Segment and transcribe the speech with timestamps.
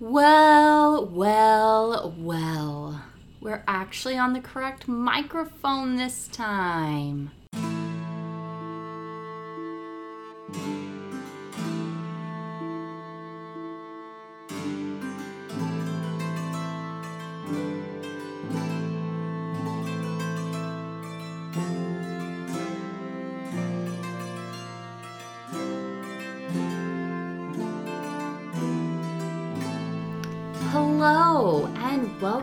[0.00, 3.02] Well, well, well.
[3.40, 7.32] We're actually on the correct microphone this time.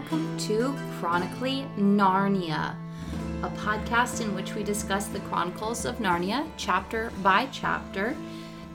[0.06, 2.76] Welcome to Chronically Narnia,
[3.42, 8.16] a podcast in which we discuss the Chronicles of Narnia chapter by chapter.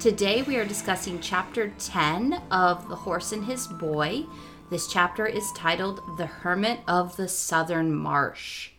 [0.01, 4.25] Today we are discussing chapter 10 of The Horse and His Boy.
[4.71, 8.71] This chapter is titled The Hermit of the Southern Marsh.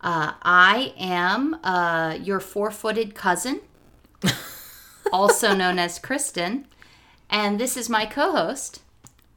[0.00, 3.60] Uh, I am uh, your four footed cousin,
[5.12, 6.66] also known as Kristen,
[7.28, 8.80] and this is my co host,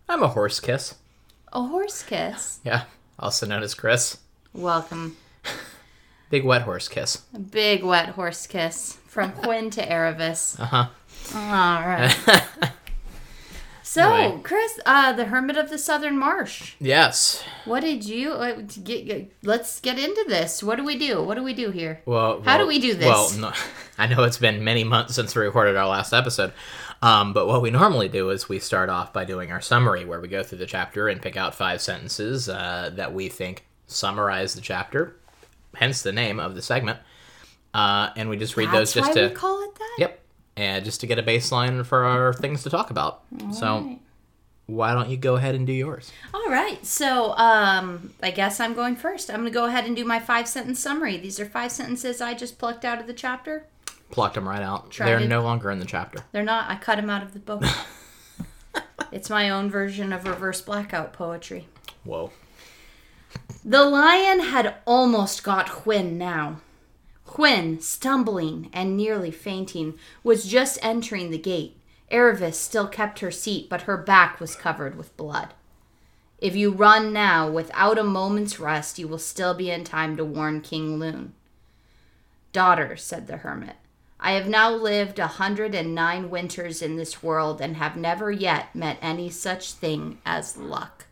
[0.07, 0.95] I'm a horse kiss.
[1.57, 2.59] A horse kiss.
[2.63, 2.83] Yeah,
[3.17, 4.19] also known as Chris.
[4.53, 5.17] Welcome.
[6.29, 7.23] Big wet horse kiss.
[7.33, 10.59] A big wet horse kiss from Hwin to Aravis.
[10.59, 10.87] Uh huh.
[11.33, 12.43] All right.
[13.89, 14.41] So, Anyway.
[14.43, 16.75] Chris, uh, the Hermit of the Southern Marsh.
[16.77, 17.41] Yes.
[17.63, 19.31] What did you uh, get, get?
[19.43, 20.61] Let's get into this.
[20.61, 21.23] What do we do?
[21.23, 22.01] What do we do here?
[22.05, 23.07] Well, How do we do this?
[23.07, 23.53] Well, no,
[23.97, 26.51] I know it's been many months since we recorded our last episode,
[27.01, 30.19] um, but what we normally do is we start off by doing our summary, where
[30.19, 34.53] we go through the chapter and pick out five sentences uh, that we think summarize
[34.55, 35.15] the chapter,
[35.75, 36.99] hence the name of the segment,
[37.73, 39.95] uh, and we just read That's those just to call it that.
[39.99, 40.21] yep,
[40.55, 43.23] and just to get a baseline for our things to talk about.
[43.51, 43.65] so.
[43.67, 44.01] Alright.
[44.69, 46.11] Why don't you go ahead and do yours?
[46.33, 46.85] All right.
[46.85, 49.29] So, um, I guess I'm going first.
[49.29, 51.15] I'm going to go ahead and do my five sentence summary.
[51.15, 53.65] These are five sentences I just plucked out of the chapter.
[54.11, 54.91] Plucked them right out.
[54.91, 56.23] Tried They're no longer in the chapter.
[56.31, 56.69] They're not.
[56.69, 57.63] I cut them out of the book.
[59.11, 61.67] it's my own version of reverse blackout poetry.
[62.03, 62.31] Whoa.
[63.63, 66.61] The lion had almost got Hwin now.
[67.25, 71.77] Hwin, stumbling and nearly fainting, was just entering the gate.
[72.09, 75.49] Aravis still kept her seat, but her back was covered with blood.
[76.39, 80.23] If you run now without a moment's rest, you will still be in time to
[80.23, 81.33] warn King Lune.
[82.53, 83.75] Daughter, said the hermit,
[84.19, 88.31] I have now lived a hundred and nine winters in this world and have never
[88.31, 91.05] yet met any such thing as luck.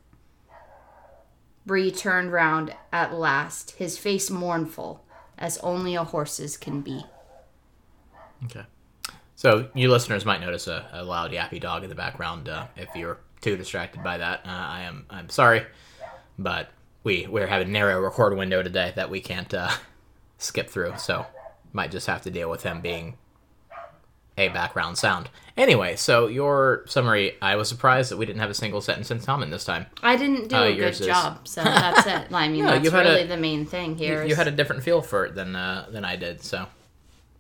[1.66, 5.04] Bree turned round at last, his face mournful,
[5.38, 7.04] as only a horse's can be.
[8.46, 8.64] Okay.
[9.36, 12.50] So you listeners might notice a, a loud yappy dog in the background.
[12.50, 15.66] Uh, if you're too distracted by that, uh, I am I'm sorry,
[16.40, 16.70] but
[17.04, 19.70] we we're having a narrow record window today that we can't uh,
[20.38, 20.94] skip through.
[20.98, 21.26] So
[21.76, 23.16] might just have to deal with him being
[24.38, 25.30] a background sound.
[25.56, 27.36] Anyway, so your summary.
[27.42, 29.86] I was surprised that we didn't have a single sentence in common this time.
[30.04, 32.34] I didn't do Uh, a good is- job, so that's it.
[32.34, 34.24] I mean, No, that's you had a- really the main thing You, here.
[34.24, 36.44] you is- had a different feel for it than uh, than I did.
[36.44, 36.66] So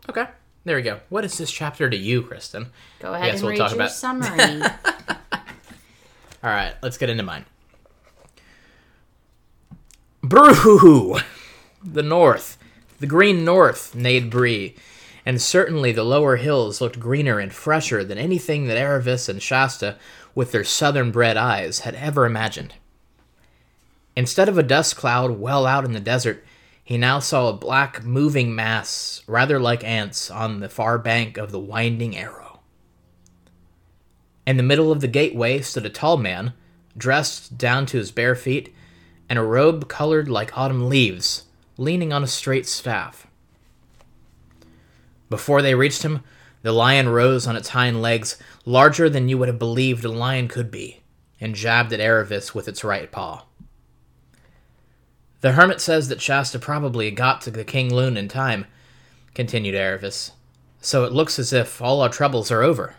[0.09, 0.27] okay,
[0.63, 0.99] there we go.
[1.09, 2.67] What is this chapter to you, Kristen?
[2.99, 4.61] Go ahead and we'll read talk your about- summary.
[6.43, 7.45] All right, let's get into mine.
[10.21, 11.17] Brew!
[11.83, 12.57] The north,
[12.99, 14.75] the green north, neighed Bree,
[15.25, 19.97] and certainly the lower hills looked greener and fresher than anything that Aravis and Shasta,
[20.33, 22.75] with their southern bred eyes, had ever imagined.
[24.15, 26.43] Instead of a dust cloud well out in the desert,
[26.83, 31.51] he now saw a black moving mass, rather like ants, on the far bank of
[31.51, 32.59] the winding arrow.
[34.45, 36.53] In the middle of the gateway stood a tall man,
[36.95, 38.73] dressed down to his bare feet,
[39.27, 41.44] in a robe colored like autumn leaves,
[41.77, 43.27] leaning on a straight staff.
[45.29, 46.23] Before they reached him,
[46.61, 50.47] the lion rose on its hind legs, larger than you would have believed a lion
[50.47, 51.01] could be,
[51.39, 53.45] and jabbed at Aravis with its right paw.
[55.41, 58.65] The hermit says that Shasta probably got to the King Lune in time,
[59.35, 60.31] continued Aravis.
[60.81, 62.95] So it looks as if all our troubles are over.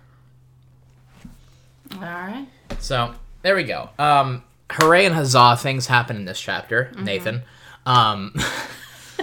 [1.94, 2.47] All right.
[2.78, 3.91] So there we go.
[3.98, 5.56] Um, hooray and huzzah!
[5.56, 7.42] Things happen in this chapter, Nathan.
[7.86, 8.34] Um,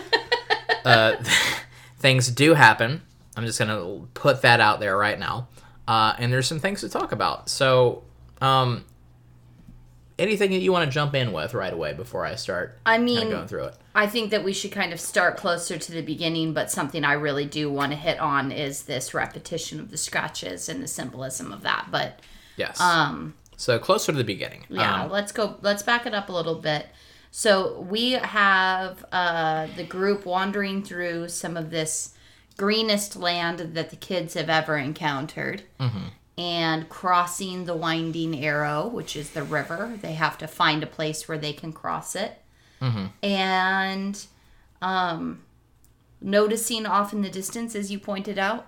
[0.86, 1.16] uh,
[2.00, 3.02] things do happen.
[3.36, 5.48] I'm just gonna put that out there right now.
[5.88, 7.50] Uh, and there's some things to talk about.
[7.50, 8.04] So,
[8.42, 8.86] um,
[10.18, 13.30] anything that you want to jump in with right away before I start I mean,
[13.30, 13.76] going through it?
[13.96, 17.14] I think that we should kind of start closer to the beginning, but something I
[17.14, 21.52] really do want to hit on is this repetition of the scratches and the symbolism
[21.52, 21.88] of that.
[21.92, 22.20] But
[22.56, 22.80] Yes.
[22.80, 24.66] um, so closer to the beginning.
[24.70, 25.58] Yeah, Um, let's go.
[25.62, 26.88] Let's back it up a little bit.
[27.36, 32.14] So we have uh, the group wandering through some of this
[32.58, 35.64] greenest land that the kids have ever encountered,
[36.38, 39.98] and crossing the winding arrow, which is the river.
[40.00, 42.40] They have to find a place where they can cross it.
[43.24, 44.26] And
[44.84, 45.42] um,
[46.22, 48.68] noticing off in the distance, as you pointed out,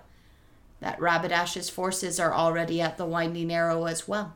[0.80, 4.34] that Rabadash's forces are already at the winding arrow as well.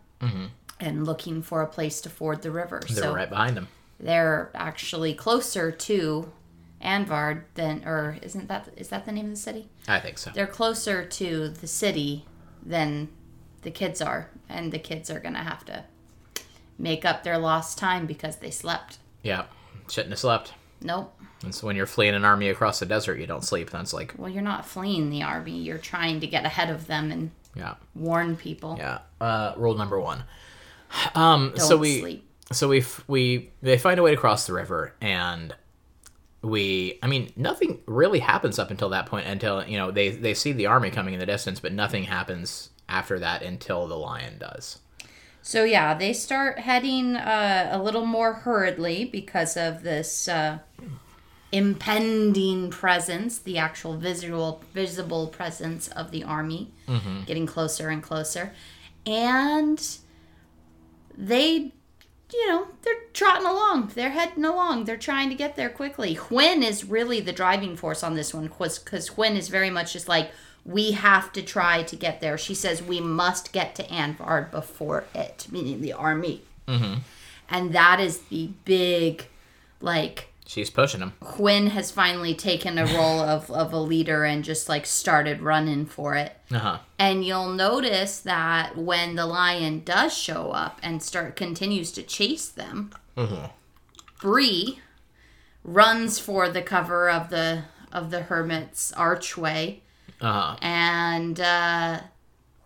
[0.78, 2.80] And looking for a place to ford the river.
[2.86, 3.66] They're so right behind them.
[4.00, 6.32] They're actually closer to
[6.81, 9.69] Anvard than, or isn't that is that the name of the city?
[9.87, 10.31] I think so.
[10.35, 12.25] They're closer to the city
[12.64, 13.08] than
[13.62, 15.85] the kids are, and the kids are gonna have to
[16.79, 18.99] make up their lost time because they slept.
[19.23, 19.44] Yeah.
[19.91, 20.55] Shouldn't have slept.
[20.81, 21.14] Nope.
[21.43, 23.70] And so when you're fleeing an army across the desert, you don't sleep.
[23.70, 25.58] That's like, Well, you're not fleeing the army.
[25.58, 28.76] You're trying to get ahead of them and yeah, warn people.
[28.79, 29.00] yeah.
[29.20, 30.25] Uh, rule number one.
[31.14, 32.29] Um, Don't so we, sleep.
[32.52, 35.55] So we, f- we, they find a way to cross the river, and
[36.43, 39.26] we, I mean, nothing really happens up until that point.
[39.26, 42.70] Until you know they they see the army coming in the distance, but nothing happens
[42.88, 44.79] after that until the lion does.
[45.43, 50.58] So yeah, they start heading uh, a little more hurriedly because of this uh,
[51.52, 56.73] impending presence, the actual visual visible presence of the army,
[57.26, 58.52] getting closer and closer,
[59.06, 59.99] and
[61.17, 61.73] they.
[62.32, 63.92] You know, they're trotting along.
[63.94, 64.84] They're heading along.
[64.84, 66.14] They're trying to get there quickly.
[66.14, 70.08] Hwin is really the driving force on this one because Hwin is very much just
[70.08, 70.30] like,
[70.64, 72.38] we have to try to get there.
[72.38, 76.42] She says we must get to Anvard before it, meaning the army.
[76.68, 77.00] Mm-hmm.
[77.48, 79.26] And that is the big,
[79.80, 81.12] like, She's pushing him.
[81.23, 85.87] Hwin has finally taken a role of, of a leader and just like started running
[85.87, 86.37] for it.
[86.50, 86.79] Uh huh.
[86.99, 92.49] And you'll notice that when the lion does show up and start continues to chase
[92.49, 92.91] them,
[94.20, 94.81] Bree
[95.62, 97.62] runs for the cover of the
[97.93, 99.82] of the hermit's archway
[100.20, 100.56] Uh huh.
[100.62, 102.00] and uh,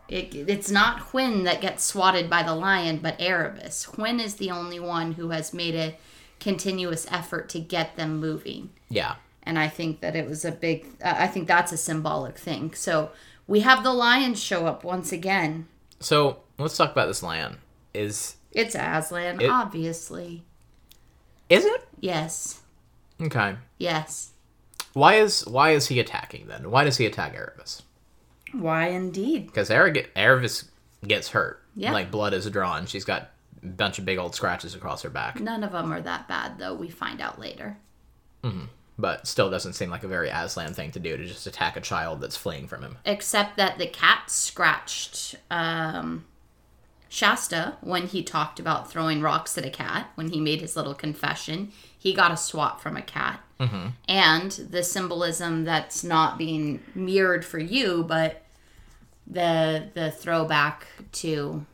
[0.08, 3.84] it, it's not Hwin that gets swatted by the lion, but Aravis.
[3.94, 5.96] Hwin is the only one who has made a
[6.40, 9.16] continuous effort to get them moving, Yeah.
[9.42, 10.86] and I think that it was a big.
[11.02, 12.74] Uh, I think that's a symbolic thing.
[12.74, 13.10] So
[13.46, 15.68] we have the lion show up once again.
[16.00, 17.58] So let's talk about this lion.
[17.94, 20.44] Is It's Aslan, It- obviously.
[21.48, 22.60] is it Yes,
[23.20, 23.56] okay?
[23.78, 24.30] yes.
[24.92, 26.70] Why is why is he attacking then?
[26.70, 27.82] Why does he attack Aravis?
[28.52, 29.46] Why indeed?
[29.46, 30.64] Because Aravis
[31.06, 31.60] gets hurt.
[31.74, 31.92] Yeah.
[31.92, 32.86] Like blood is drawn.
[32.86, 33.30] She's got
[33.64, 35.40] bunch of big old scratches across her back.
[35.40, 36.74] None of them are that bad, though.
[36.74, 37.76] We find out later.
[38.98, 41.80] But still doesn't seem like a very Aslan thing to do to just attack a
[41.80, 42.98] child that's fleeing from him.
[43.04, 46.26] except that the cat scratched um,
[47.08, 50.10] Shasta when he talked about throwing rocks at a cat.
[50.14, 53.40] When he made his little confession, he got a swat from a cat.
[53.58, 53.86] Mm-hmm.
[54.08, 58.42] And the symbolism that's not being mirrored for you, but
[59.26, 61.64] the the throwback to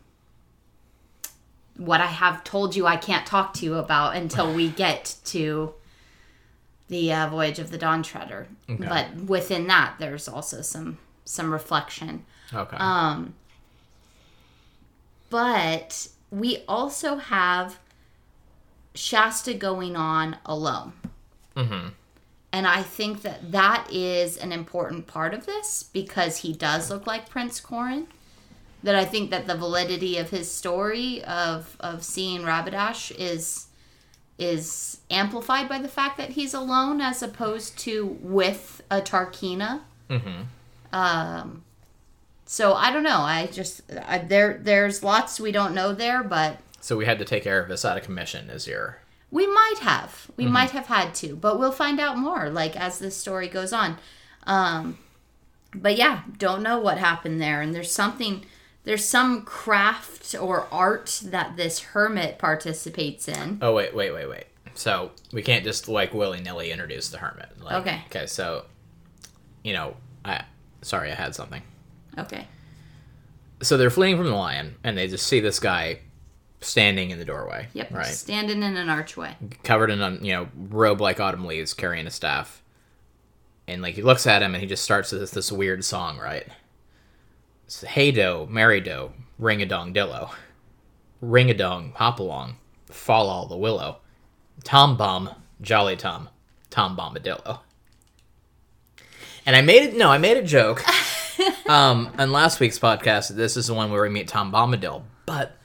[1.81, 5.73] what I have told you I can't talk to you about until we get to
[6.89, 8.49] the uh, voyage of the Dawn Treader.
[8.89, 12.27] But within that, there's also some some reflection.
[12.53, 12.77] Okay.
[12.79, 13.35] Um,
[15.31, 17.79] but we also have
[18.95, 20.93] Shasta going on alone.
[21.57, 21.89] mm-hmm.
[22.53, 27.07] And I think that that is an important part of this because he does look
[27.07, 28.09] like Prince Corin.
[28.83, 33.67] That I think that the validity of his story of of seeing Rabadash is
[34.39, 39.83] is amplified by the fact that he's alone as opposed to with a Tarkheena.
[40.09, 40.43] Mm-hmm.
[40.95, 41.63] Um,
[42.47, 43.19] so I don't know.
[43.19, 47.25] I just I, there there's lots we don't know there, but So we had to
[47.25, 48.99] take Aravis out of commission as your
[49.31, 50.31] we might have.
[50.37, 53.73] We might have had to, but we'll find out more like as this story goes
[53.73, 53.99] on.
[54.45, 54.99] Um,
[55.73, 58.45] but yeah, don't know what happened there, and there's something.
[58.85, 63.59] There's some craft or art that this hermit participates in.
[63.61, 64.45] Oh wait, wait, wait, wait.
[64.75, 67.51] So we can't just like willy nilly introduce the hermit.
[67.61, 68.01] Like, Okay.
[68.07, 68.65] Okay, so
[69.63, 70.45] you know, I
[70.83, 71.63] sorry, I had something.
[72.19, 72.47] Okay.
[73.63, 75.99] So they're fleeing from the lion, and they just see this guy
[76.63, 77.69] standing in the doorway.
[77.75, 77.91] Yep.
[77.93, 78.07] Right.
[78.07, 79.37] Standing in an archway.
[79.63, 82.63] Covered in um, you know robe like autumn leaves, carrying a staff.
[83.69, 86.47] And like he looks at him, and he just starts this this weird song, right?
[87.87, 90.31] Hey do, Mary do, ring a dong dillo,
[91.21, 92.57] ring a dong, hop along,
[92.91, 93.99] fall all the willow,
[94.65, 96.29] tom bomb, jolly tom,
[96.69, 97.61] tom bombadillo.
[99.47, 99.97] And I made it.
[99.97, 100.83] No, I made a joke.
[101.69, 105.57] um, on last week's podcast, this is the one where we meet Tom Bombadil, but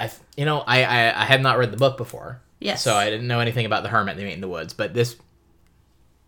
[0.00, 2.82] I, you know, I, I I had not read the book before, Yes.
[2.82, 4.74] so I didn't know anything about the hermit they meet in the woods.
[4.74, 5.16] But this,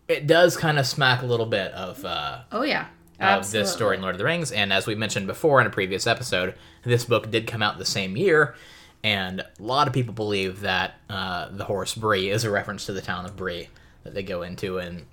[0.07, 2.87] it does kind of smack a little bit of uh, Oh yeah.
[3.19, 4.51] Of this story in Lord of the Rings.
[4.51, 7.85] And as we mentioned before in a previous episode, this book did come out the
[7.85, 8.55] same year,
[9.03, 12.93] and a lot of people believe that uh, the horse Bree is a reference to
[12.93, 13.67] the town of Bree
[14.03, 15.05] that they go into in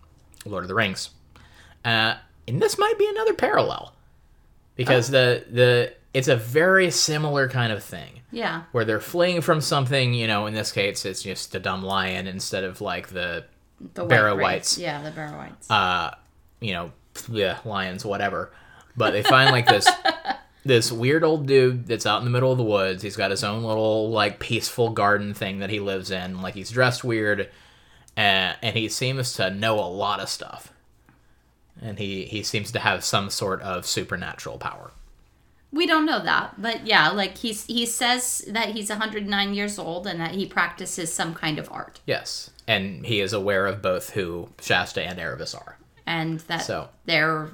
[0.44, 1.10] Lord of the Rings.
[1.84, 2.14] Uh,
[2.46, 3.92] and this might be another parallel
[4.76, 8.62] because the the it's a very similar kind of thing Yeah.
[8.72, 10.14] where they're fleeing from something.
[10.14, 13.44] You know, in this case, it's just a dumb lion instead of like the
[13.94, 14.78] The Barrow wight Wights.
[14.78, 15.70] Yeah, the Barrow Wights.
[15.70, 16.14] uh,
[16.60, 16.92] you know,
[17.28, 18.50] yeah, lions, whatever.
[18.96, 19.88] But they find like this
[20.64, 23.02] this weird old dude that's out in the middle of the woods.
[23.02, 26.40] He's got his own little like peaceful garden thing that he lives in.
[26.42, 27.48] Like he's dressed weird,
[28.16, 30.72] and, and he seems to know a lot of stuff.
[31.80, 34.92] And he he seems to have some sort of supernatural power.
[35.72, 40.06] we don't know that, but yeah, like he's he says that he's 109 years old
[40.06, 44.10] and that he practices some kind of art, Yes, and he is aware of both
[44.10, 45.75] who Shasta and Aravis are.
[46.06, 46.88] And that So.
[47.04, 47.50] they're.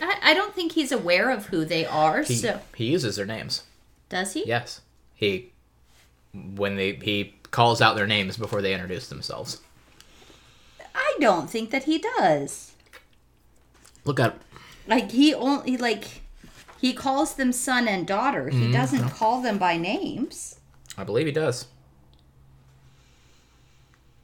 [0.00, 2.22] I, I don't think he's aware of who they are.
[2.22, 3.62] He, so he uses their names.
[4.08, 4.46] does he?
[4.46, 4.80] Yes,
[5.14, 5.52] he
[6.32, 9.60] when they he calls out their names before they introduce themselves.
[10.94, 12.72] I don't think that he does.
[14.04, 14.40] Look up.
[14.86, 16.22] Like he only like
[16.80, 18.46] he calls them son and daughter.
[18.50, 18.66] Mm-hmm.
[18.66, 20.58] He doesn't call them by names.
[20.98, 21.66] I believe he does.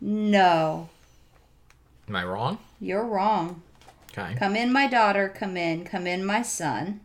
[0.00, 0.88] No,
[2.08, 2.58] Am I wrong?
[2.82, 3.62] You're wrong.
[4.10, 4.34] Okay.
[4.34, 5.28] Come in, my daughter.
[5.28, 5.84] Come in.
[5.84, 7.00] Come in, my son.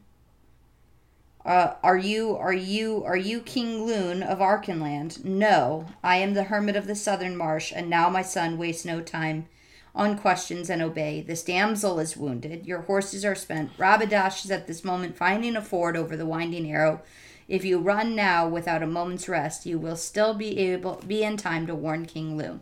[1.45, 5.23] Uh, are you are you are you King Lune of Archenland?
[5.23, 9.01] No, I am the hermit of the southern marsh, and now my son waste no
[9.01, 9.47] time
[9.95, 11.21] on questions and obey.
[11.21, 12.65] This damsel is wounded.
[12.65, 13.77] Your horses are spent.
[13.77, 17.01] Rabadash is at this moment finding a ford over the winding arrow.
[17.47, 21.37] If you run now without a moment's rest, you will still be able be in
[21.37, 22.61] time to warn King Lune.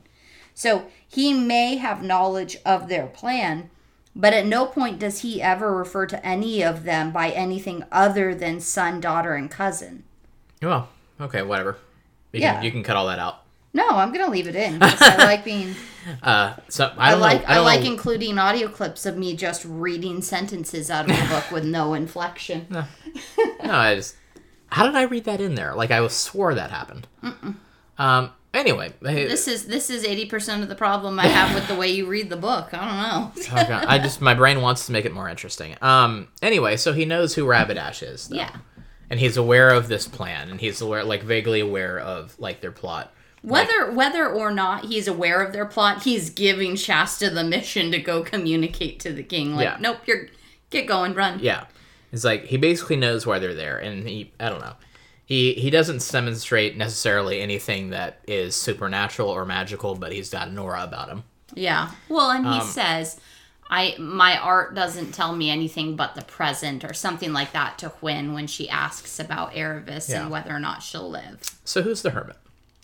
[0.55, 3.69] So he may have knowledge of their plan,
[4.15, 8.33] but at no point does he ever refer to any of them by anything other
[8.33, 10.03] than son, daughter, and cousin.
[10.61, 10.87] Well,
[11.19, 11.77] okay, whatever.
[12.31, 12.53] You Yeah.
[12.55, 13.41] can you can cut all that out.
[13.73, 15.75] No, I'm gonna leave it in I like being.
[16.23, 17.47] Uh, so I I, like know.
[17.47, 17.91] I, I, like know.
[17.91, 22.67] including audio clips of me just reading sentences out of the book with no inflection.
[22.71, 22.85] no,
[23.63, 24.15] I just.
[24.67, 25.75] How did I read that in there?
[25.75, 27.07] Like I was swore that happened.
[27.97, 28.31] Um.
[28.55, 31.89] Anyway, This is this is eighty percent of the problem I have with the way
[31.89, 32.73] you read the book.
[32.73, 33.59] I don't know.
[33.61, 35.75] okay, I just my brain wants to make it more interesting.
[35.81, 36.29] Um.
[36.41, 38.29] Anyway, so he knows who Rabbit Rabadash is.
[38.29, 38.37] Though.
[38.37, 38.55] yeah.
[39.09, 42.71] And he's aware of this plan, and he's aware, like vaguely aware of like their
[42.71, 43.11] plot.
[43.41, 47.99] Whether whether or not he's aware of their plot, he's giving Shasta the mission to
[47.99, 49.55] go communicate to the king.
[49.55, 49.77] Like, Yeah.
[49.79, 50.27] nope, you're
[50.71, 51.39] get going, run.
[51.39, 51.65] Yeah.
[52.11, 54.73] It's like he basically knows why they're there and he I don't know.
[55.25, 60.57] He he doesn't demonstrate necessarily anything that is supernatural or magical, but he's got an
[60.57, 61.23] aura about him.
[61.55, 61.91] Yeah.
[62.09, 63.19] Well, and he Um, says,
[63.69, 67.89] "I my art doesn't tell me anything but the present," or something like that to
[67.89, 70.21] Hwin when she asks about Aravis Yeah.
[70.23, 71.39] and whether or not she'll live.
[71.63, 72.37] So who's the hermit?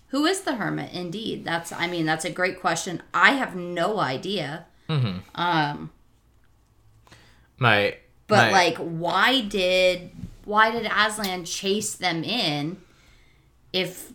[0.07, 0.91] Who is the hermit?
[0.93, 1.71] Indeed, that's.
[1.71, 3.03] I mean, that's a great question.
[3.13, 4.65] I have no idea.
[5.35, 5.91] Um,
[7.57, 7.95] My
[8.27, 10.11] but my- like, why did
[10.45, 12.77] why did Aslan chase them in
[13.73, 14.11] if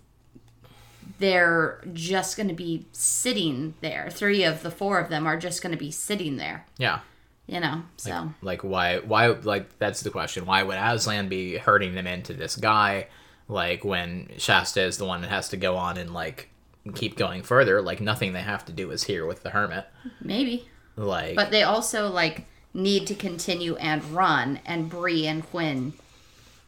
[1.18, 4.08] they're just going to be sitting there?
[4.10, 6.66] Three of the four of them are just going to be sitting there.
[6.78, 7.00] yeah.
[7.48, 8.32] You know, so.
[8.42, 10.46] Like why why like that's the question.
[10.46, 13.06] Why would Aslan be hurting them into this guy
[13.46, 16.50] like when Shasta is the one that has to go on and like
[16.96, 17.80] keep going further?
[17.80, 19.86] Like nothing they have to do is here with the hermit.
[20.20, 20.68] Maybe.
[20.96, 25.92] Like But they also like need to continue and run, and Bree and Hwin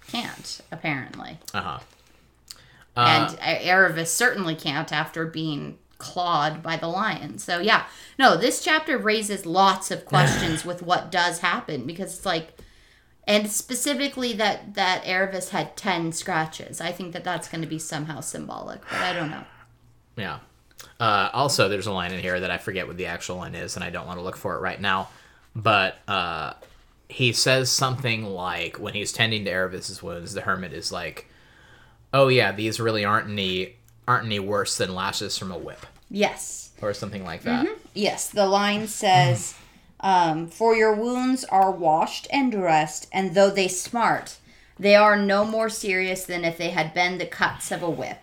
[0.09, 1.79] can't apparently, uh-huh.
[2.97, 7.39] and E- Aravis certainly can't after being clawed by the lion.
[7.39, 7.87] So yeah,
[8.19, 12.49] no, this chapter raises lots of questions with what does happen because it's like.
[13.27, 16.81] And specifically that that Aravis had ten scratches.
[16.81, 19.45] I think that that's going to be somehow symbolic, but I don't know.
[20.17, 20.41] Yeah.
[20.99, 23.77] Uh, also, there's a line in here that I forget what the actual line is,
[23.77, 25.11] and I don't want to look for it right now.
[25.55, 26.55] But uh,
[27.09, 31.27] he says something like, when he's tending to Aravis's wounds, the hermit is like,
[32.13, 36.71] "Oh yeah, these really aren't any aren't any worse than lashes from a whip, Yes.
[36.81, 39.55] or something like that." Yes, the line says,
[40.01, 44.37] um, "For your wounds are washed and dressed, and though they smart,
[44.79, 48.23] they are no more serious than if they had been the cuts of a whip.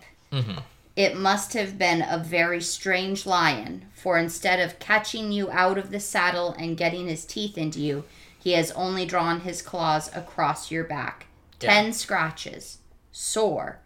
[0.96, 5.90] It must have been a very strange lion, for instead of catching you out of
[5.90, 8.04] the saddle and getting his teeth into you,
[8.46, 11.26] he has only drawn his claws across your back.
[11.60, 11.68] Yeah.
[11.68, 12.78] Ten scratches,
[13.10, 13.80] sore,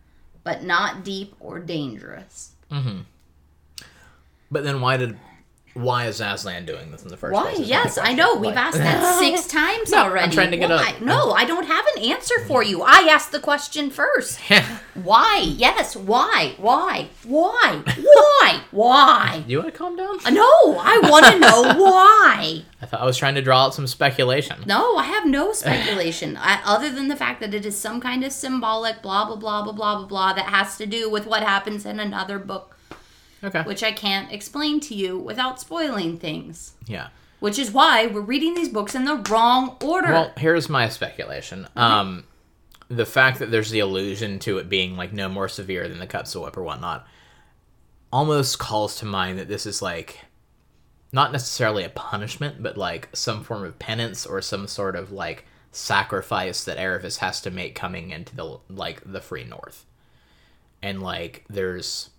[0.45, 2.99] but not deep or dangerous." Mm-hmm.
[4.50, 5.19] But then why did
[5.75, 7.43] Why is Aslan doing this in the first Why?
[7.55, 7.59] place?
[7.61, 8.35] my Yes, I know.
[8.35, 10.25] We've Like- asked that six times already.
[10.25, 10.95] I'm trying to get a- Why?
[11.00, 12.71] No, I don't have an answer for mm-hmm.
[12.71, 12.83] you.
[12.83, 14.41] I asked the question first.
[14.95, 15.45] Why?
[15.47, 15.95] Yes.
[15.97, 16.55] Why?
[16.59, 17.09] Why?
[17.25, 17.83] Why?
[17.97, 18.61] Why?
[18.71, 19.45] Why?
[19.47, 20.19] you want to calm down?
[20.25, 20.45] Uh, no,
[20.79, 22.62] I want to know why.
[22.83, 24.62] I thought I was trying to draw out some speculation.
[24.67, 28.25] No, I have no speculation I, other than the fact that it is some kind
[28.25, 31.43] of symbolic blah blah blah blah blah blah blah that has to do with what
[31.43, 32.77] happens in another book,
[33.42, 33.62] Okay.
[33.62, 36.75] which I can't explain to you without spoiling things.
[36.87, 37.09] yeah.
[37.40, 40.12] Which is why we're reading these books in the wrong order.
[40.12, 41.66] Well, here's my speculation.
[41.75, 42.25] Um,
[42.88, 46.06] the fact that there's the allusion to it being like no more severe than the
[46.06, 47.06] cuts of whip or whatnot,
[48.12, 50.20] almost calls to mind that this is like
[51.12, 55.47] not necessarily a punishment, but like some form of penance or some sort of like
[55.73, 59.87] sacrifice that Aravis has to make coming into the like the free north.
[60.82, 62.10] And like there's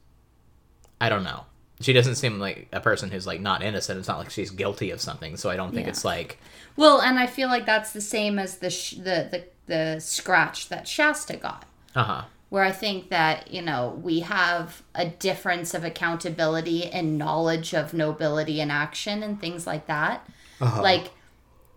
[1.01, 1.46] I don't know.
[1.81, 3.98] She doesn't seem like a person who's like not innocent.
[4.00, 5.36] It's not like she's guilty of something.
[5.36, 5.89] So I don't think Yeah.
[5.91, 6.38] it's like
[6.77, 10.70] Well, and I feel like that's the same as the sh- the, the the scratch
[10.70, 11.65] that Shasta got,
[11.96, 12.24] uh-huh.
[12.50, 17.93] where I think that you know we have a difference of accountability and knowledge of
[17.93, 20.27] nobility and action and things like that.
[20.60, 20.81] Uh-huh.
[20.84, 21.12] Like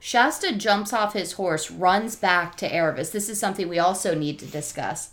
[0.00, 3.11] Shasta jumps off his horse, runs back to Aravis.
[3.11, 5.11] This is something we also need to discuss.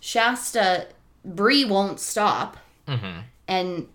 [0.00, 0.86] Shasta
[1.24, 2.56] Bree won't stop,
[3.48, 3.88] and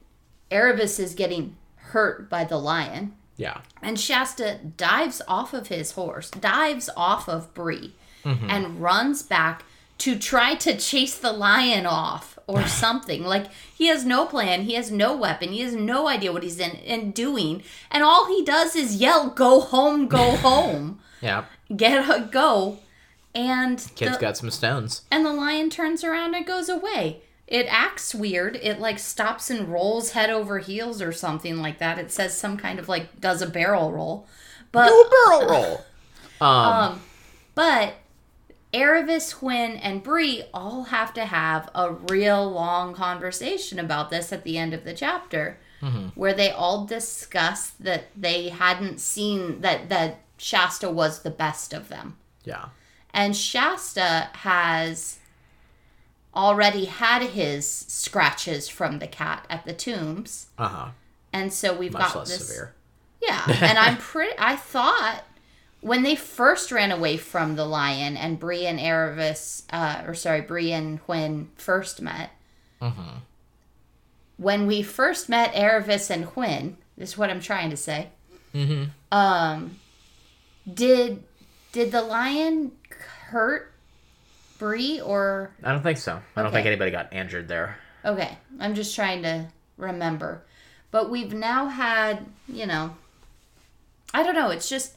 [0.50, 3.14] Aravis is getting hurt by the lion.
[3.38, 3.62] Yeah.
[3.82, 8.50] And Shasta dives off of his horse, dives off of Bree, mm-hmm.
[8.50, 9.64] and runs back
[10.00, 13.24] to try to chase the lion off or something.
[13.24, 16.60] like he has no plan, he has no weapon, he has no idea what he's
[16.60, 21.46] in and doing, and all he does is yell, "Go home, go home, Yeah.
[21.76, 22.80] get a go."
[23.34, 25.04] And Kid's the, got some stones.
[25.10, 27.22] and the lion turns around and goes away.
[27.52, 28.56] It acts weird.
[28.56, 32.00] It like stops and rolls head over heels or something like that.
[32.00, 34.26] It says some kind of like does a barrel roll.
[34.72, 35.82] But barrel roll.
[36.42, 37.02] Um, um
[37.54, 37.94] but
[38.74, 44.44] Aravis, Hwin, and Bree all have to have a real long conversation about this at
[44.44, 45.60] the end of the chapter,
[46.16, 51.90] where they all discuss that they hadn't seen that that Shasta was the best of
[51.90, 52.18] them.
[52.44, 52.70] yeah.
[53.14, 55.20] And Shasta has
[56.36, 60.48] already had his scratches from the cat at the tombs.
[60.58, 60.88] Uh huh.
[61.34, 62.48] And so we've Much got this.
[62.48, 62.74] severe.
[63.22, 63.44] Yeah.
[63.62, 65.24] And I'm pretty, I thought
[65.82, 70.42] when they first ran away from the lion and Bree and Aravis, uh, or sorry,
[70.42, 72.32] Bree and Hwin first met,
[72.82, 73.18] Mm-hmm.
[74.38, 78.10] when we first met Aravis and this is what I'm trying to say.
[78.56, 78.86] Mm-hmm.
[79.12, 79.78] Um,
[80.72, 81.24] did
[81.72, 82.72] did the lion
[83.30, 83.71] hurt
[84.62, 86.22] Bree or I don't think so.
[86.36, 86.58] I don't Okay.
[86.58, 87.78] think anybody got injured there.
[88.06, 88.38] okay?
[88.60, 90.44] I'm just trying to remember.
[90.92, 92.96] But we've now had, you know,
[94.14, 94.52] I don't know.
[94.52, 94.94] It's just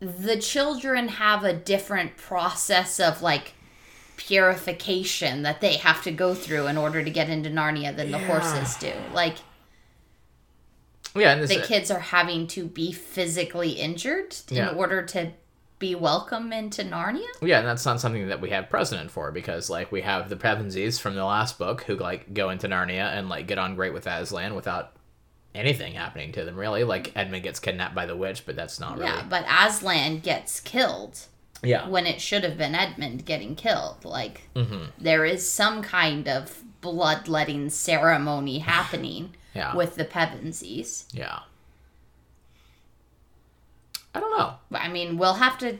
[0.00, 3.52] the children have a different process of like
[4.16, 8.18] purification that they have to go through in order to get into Narnia than the
[8.18, 8.26] Yeah.
[8.26, 8.92] horses do.
[9.12, 9.36] Like
[11.14, 14.70] Yeah, and this, the kids are having to be physically injured Yeah.
[14.70, 15.30] in order to
[15.84, 17.26] be welcome into Narnia.
[17.42, 20.36] yeah, and that's not something that we have precedent for because like we have the
[20.36, 23.92] Pevensies from the last book who like go into Narnia and like get on great
[23.92, 24.92] with Aslan without
[25.54, 26.84] anything happening to them really.
[26.84, 29.10] Like Edmund gets kidnapped by the witch, but that's not really.
[29.10, 31.18] Yeah, but Aslan gets killed
[31.62, 31.86] Yeah.
[31.86, 34.04] when it should have been Edmund getting killed.
[34.06, 34.84] Like Mm-hmm.
[34.98, 39.76] there is some kind of bloodletting ceremony happening Yeah.
[39.76, 41.04] with the Pevensies.
[41.12, 41.40] Yeah.
[44.14, 44.54] I don't know.
[44.72, 45.78] I mean, we'll have to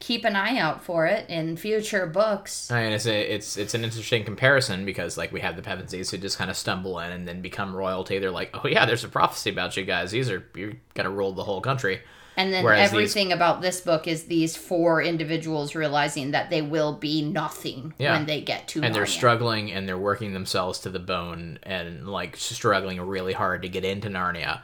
[0.00, 2.70] keep an eye out for it in future books.
[2.70, 6.10] I mean, it's a, it's it's an interesting comparison because like we have the Pevensies
[6.10, 8.18] who just kind of stumble in and then become royalty.
[8.18, 10.10] They're like, oh yeah, there's a prophecy about you guys.
[10.10, 12.00] These are you're gonna rule the whole country.
[12.36, 16.62] And then Whereas these- everything about this book is these four individuals realizing that they
[16.62, 18.12] will be nothing Yeah.
[18.16, 22.06] when they get to and they're struggling and they're working themselves to the bone and
[22.06, 24.60] like struggling really hard to get into Narnia.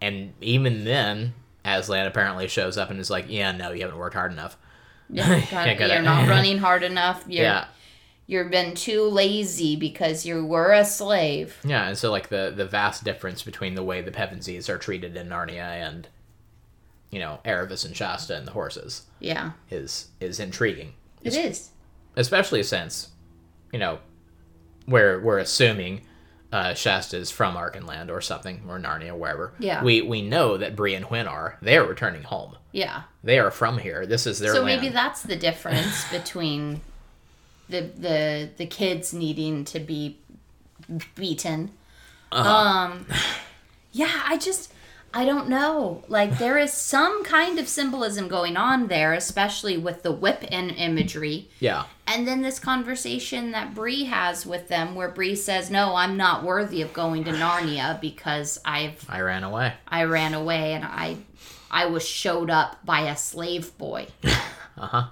[0.00, 4.14] And even then, Aslan apparently shows up and is like, "Yeah, no, you haven't worked
[4.14, 4.56] hard enough."
[5.10, 7.24] Yeah, kinda- you're not running hard enough.
[7.26, 7.66] You're, Yeah,
[8.26, 11.56] You've been too lazy because you were a slave.
[11.64, 15.16] yeah, and so like the the vast difference between the way the Pevensies are treated
[15.16, 16.08] in Narnia and
[17.10, 20.92] you know Aravis and Shasta and the horses Yeah, is is intriguing.
[21.22, 21.70] it is.
[22.16, 23.08] especially since
[23.72, 23.98] you know
[24.86, 26.02] we're we're assuming
[26.52, 29.52] uh, Shasta's from Archenland or something or Narnia wherever.
[29.58, 29.82] Yeah.
[29.82, 31.58] We we know that Bree and Hwin are.
[31.60, 32.56] They are returning home.
[32.72, 33.02] Yeah.
[33.22, 34.06] They are from here.
[34.06, 34.80] This is their so land.
[34.80, 36.80] maybe that's the difference between
[37.68, 40.18] the the the kids needing to be
[41.14, 41.70] beaten.
[42.32, 42.48] Uh-huh.
[42.48, 43.06] Um,
[43.92, 44.72] Yeah, I just
[45.12, 46.04] I don't know.
[46.08, 50.70] Like there is some kind of symbolism going on there, especially with the whip and
[50.72, 51.48] imagery.
[51.60, 51.84] Yeah.
[52.06, 56.44] And then this conversation that Bree has with them where Bree says, "No, I'm not
[56.44, 59.72] worthy of going to Narnia because I've I ran away.
[59.86, 61.16] I ran away and I
[61.70, 64.08] I was showed up by a slave boy."
[64.80, 65.08] Uh-huh.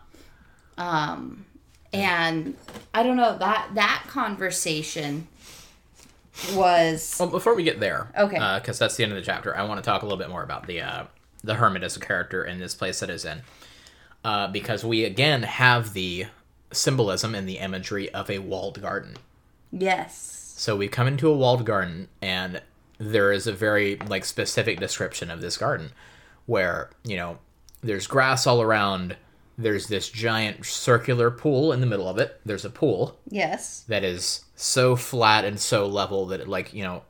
[0.79, 1.45] Um
[1.93, 2.57] and
[2.95, 5.27] I don't know that that conversation
[6.55, 8.39] was Well, before we get there, Okay.
[8.61, 10.43] because that's the end of the chapter, I want to talk a little bit more
[10.43, 11.05] about the uh,
[11.45, 13.43] the hermit as a character in this place that is in,
[14.25, 16.27] uh, because we again have the
[16.73, 19.17] symbolism and the imagery of a walled garden.
[19.73, 20.33] yes.
[20.59, 22.63] So we come into a walled garden, and
[22.99, 25.91] there is a very like specific description of this garden,
[26.47, 27.39] where you know
[27.83, 29.17] there's grass all around.
[29.59, 32.41] There's this giant circular pool in the middle of it.
[32.45, 33.85] There's a pool Yes.
[33.89, 37.03] that is so flat and so level that it like you know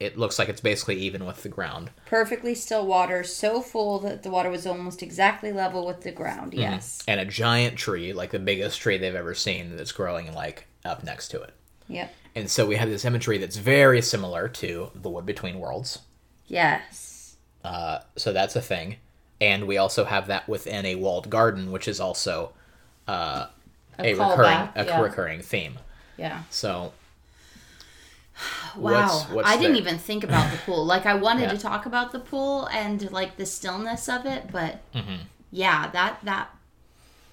[0.00, 4.24] it looks like it's basically even with the ground Perfectly still water, so full that
[4.24, 6.54] the water was almost exactly level with the ground.
[6.54, 7.04] Yes.
[7.06, 11.04] and a giant tree like the biggest tree they've ever seen that's growing like up
[11.04, 11.54] next to it
[11.88, 12.12] Yep.
[12.34, 16.00] and so we have this imagery that's very similar to the wood between worlds
[16.48, 17.36] Yes.
[17.64, 18.96] uh, so that's a thing
[19.48, 22.34] and we also have that within a walled garden which is also
[23.08, 23.46] uh,
[23.98, 25.00] a, recurring callback, a yeah.
[25.00, 25.74] recurring theme
[26.16, 26.42] Yeah.
[26.50, 26.92] so
[28.76, 29.02] Wow.
[29.06, 30.84] What's- what's I didn't even think about the pool.
[30.84, 31.52] Like I wanted Yeah.
[31.52, 35.16] to talk about the pool and like the stillness of it, but Mm-hmm.
[35.50, 36.48] yeah, that that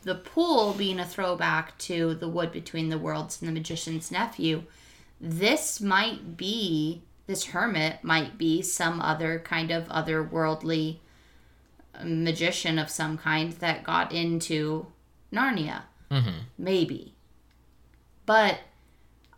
[0.04, 4.64] the pool being a throwback to the wood between the worlds and the magician's nephew.
[5.22, 10.98] This might be this hermit might be some other kind of otherworldly
[12.04, 14.88] magician of some kind that got into
[15.34, 15.84] Narnia.
[16.12, 16.40] Mm-hmm.
[16.58, 17.14] Maybe.
[18.26, 18.60] But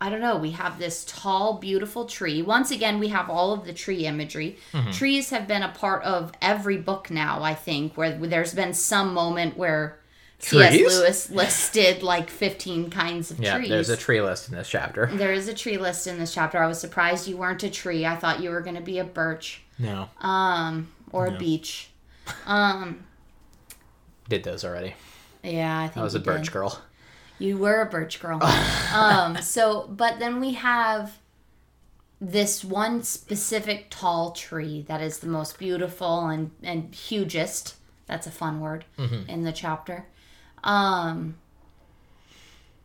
[0.00, 0.36] I don't know.
[0.36, 2.42] We have this tall, beautiful tree.
[2.42, 4.58] Once again, we have all of the tree imagery.
[4.72, 4.90] Mm-hmm.
[4.90, 9.14] Trees have been a part of every book now, I think, where there's been some
[9.14, 10.00] moment where
[10.40, 10.74] C.S.
[10.74, 13.68] Lewis listed like 15 kinds of yeah trees.
[13.68, 16.58] there's a tree list in this chapter There is a tree list in this chapter.
[16.60, 18.04] I was surprised you weren't a tree.
[18.04, 21.91] I thought you were going to be a birch no um, or a beech.
[22.46, 23.04] Um,
[24.28, 24.94] did those already
[25.42, 26.52] yeah, I think i was a birch did.
[26.52, 26.80] girl
[27.38, 28.40] You were a birch girl.
[28.94, 31.18] um, so, but then we have
[32.20, 37.74] this one specific tall tree that is the most beautiful and, and hugest.
[38.06, 38.84] That's a fun word
[39.28, 40.06] in the chapter.
[40.62, 41.34] Um,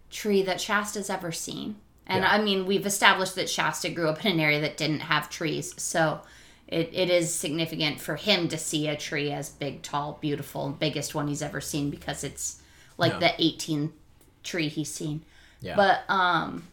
[0.10, 1.76] tree that Shasta's ever seen.
[2.08, 2.32] And Yeah.
[2.32, 5.80] I mean, we've established that Shasta grew up in an area that didn't have trees.
[5.80, 6.22] So
[6.68, 11.16] it, it is significant for him to see a tree as big, tall, beautiful, biggest
[11.16, 12.62] one he's ever seen because it's
[12.98, 13.20] like Yeah.
[13.38, 13.92] the 18th
[14.44, 15.24] tree he's seen.
[15.62, 15.76] Yeah.
[15.76, 16.68] But um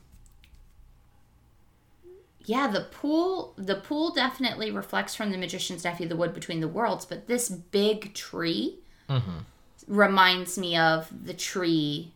[2.47, 6.69] yeah, the pool the pool definitely reflects from the magician's nephew the wood between the
[6.69, 8.79] worlds, but this big tree
[9.09, 9.41] Mm-hmm.
[9.87, 12.13] reminds me of the tree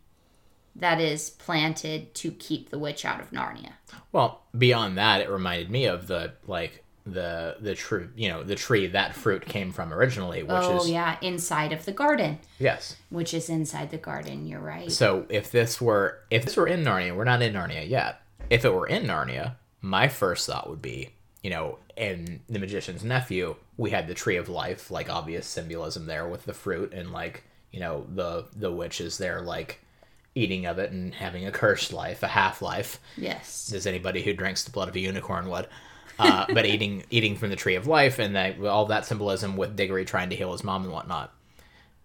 [0.75, 3.73] that is planted to keep the witch out of Narnia.
[4.11, 8.55] Well, beyond that, it reminded me of the like the the tree, you know, the
[8.55, 12.97] tree that fruit came from originally, which oh is yeah, inside of the garden, yes.
[13.11, 14.47] which is inside the garden.
[14.47, 14.91] You're right.
[14.91, 18.21] So if this were if this were in Narnia, we're not in Narnia yet.
[18.51, 21.11] If it were in Narnia, my first thought would be,
[21.43, 26.07] you know, in the magician's nephew, we had the tree of life, like obvious symbolism
[26.07, 29.81] there with the fruit and like, you know, the the witch is there like
[30.35, 33.01] eating of it and having a cursed life, a half life.
[33.17, 33.73] yes.
[33.75, 35.67] as anybody who drinks the blood of a unicorn would.
[36.19, 39.77] Uh, but eating eating from the tree of life and that all that symbolism with
[39.77, 41.33] Diggory trying to heal his mom and whatnot.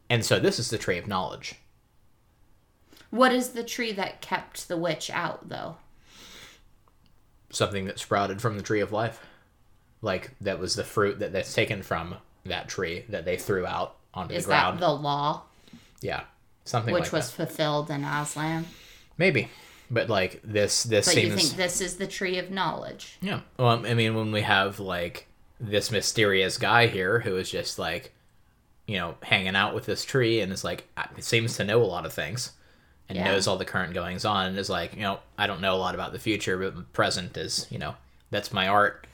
[0.09, 1.55] And so this is the tree of knowledge.
[3.09, 5.77] What is the tree that kept the witch out though?
[7.49, 9.19] Something that sprouted from the tree of life.
[10.01, 13.95] Like that was the fruit that that's taken from that tree that they threw out
[14.13, 14.75] onto Is the ground.
[14.75, 15.43] Is that the law
[16.03, 16.23] yeah.
[16.65, 17.47] Something which like was that.
[17.47, 18.65] fulfilled in Aslan?
[19.17, 19.49] Maybe.
[19.91, 23.17] But like this this But seems you think this is the tree of knowledge?
[23.21, 23.41] Yeah.
[23.57, 25.27] Well, I mean, when we have like
[25.59, 28.11] this mysterious guy here who is just like,
[28.87, 30.87] you know, hanging out with this tree and is like,
[31.19, 32.51] seems to know a lot of things
[33.07, 33.25] and Yeah.
[33.25, 35.77] knows all the current goings on and is like, you know, I don't know a
[35.77, 37.95] lot about the future, but present is, you know,
[38.31, 39.05] that's my art.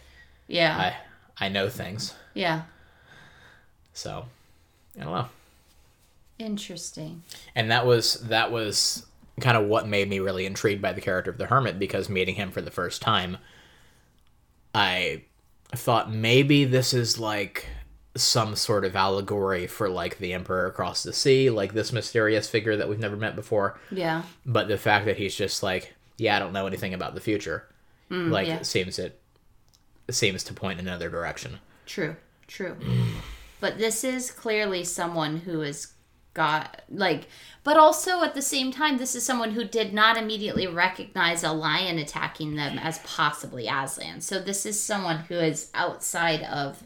[0.47, 0.93] Yeah.
[1.39, 2.13] I I know things.
[2.33, 2.63] yeah.
[3.93, 4.25] So,
[4.99, 5.29] I don't know.
[6.37, 7.23] Interesting.
[7.53, 9.05] And that was that was
[9.39, 12.35] kind of what made me really intrigued by the character of the hermit because meeting
[12.35, 13.37] him for the first time,
[14.73, 15.23] I
[15.75, 17.67] thought maybe this is like
[18.15, 22.75] some sort of allegory for like the emperor across the sea, like this mysterious figure
[22.77, 23.79] that we've never met before.
[23.91, 24.23] Yeah.
[24.45, 27.67] But the fact that he's just like, yeah, I don't know anything about the future,
[28.09, 28.61] like Mm, yeah.
[28.63, 29.21] seems it
[30.09, 31.59] seems to point in another direction.
[31.85, 32.15] True,
[32.47, 32.75] true.
[33.59, 35.93] but this is clearly someone who has
[36.39, 37.27] got like
[37.65, 41.51] but also at the same time this is someone who did not immediately recognize a
[41.51, 44.21] lion attacking them as possibly Aslan.
[44.21, 46.81] So this is someone who is outside of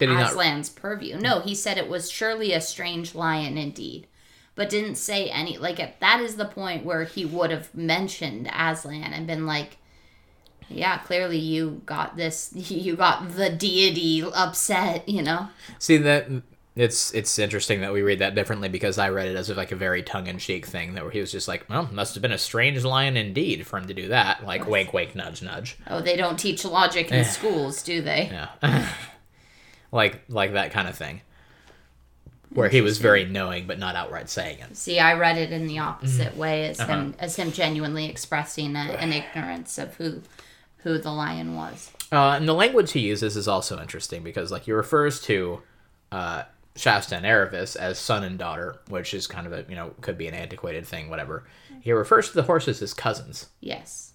[0.00, 0.32] he not?
[0.32, 1.16] Aslan's purview.
[1.16, 4.08] No, he said it was surely a strange lion indeed.
[4.56, 9.12] But didn't say any like that is the point where he would have mentioned Aslan
[9.12, 9.76] and been like
[10.68, 15.50] yeah, clearly you got this you got the deity upset, you know.
[15.78, 16.28] See that
[16.78, 19.76] it's it's interesting that we read that differently because I read it as like a
[19.76, 22.32] very tongue in cheek thing that where he was just like, well, must have been
[22.32, 24.44] a strange lion indeed for him to do that.
[24.46, 25.76] Like wink, wink, nudge, nudge.
[25.88, 28.28] Oh, they don't teach logic in schools, do they?
[28.32, 28.88] Yeah,
[29.92, 31.20] like like that kind of thing.
[32.50, 34.74] Where he was very knowing but not outright saying it.
[34.76, 36.38] See, I read it in the opposite Mm-hmm.
[36.38, 36.92] way as Uh-huh.
[36.92, 40.22] him as him genuinely expressing a, an ignorance of who
[40.78, 41.90] who the lion was.
[42.10, 45.60] Uh, and the language he uses is also interesting because like he refers to
[46.10, 46.44] uh,
[46.76, 50.16] Shasta and Aravis as son and daughter, which is kind of a you know could
[50.18, 51.44] be an antiquated thing, whatever.
[51.80, 54.12] He refers to the horses as cousins, Yes.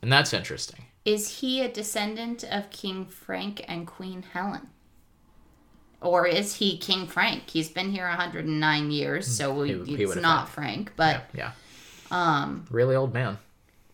[0.00, 0.86] and that's interesting.
[1.04, 4.68] Is he a descendant of King Frank and Queen Helen?
[6.00, 7.50] Or is he King Frank?
[7.50, 9.84] He's been here 109 years, so we, Hmm.
[9.84, 11.52] He- he it's would've not Frank, but Yeah,
[12.10, 13.38] um, really old man.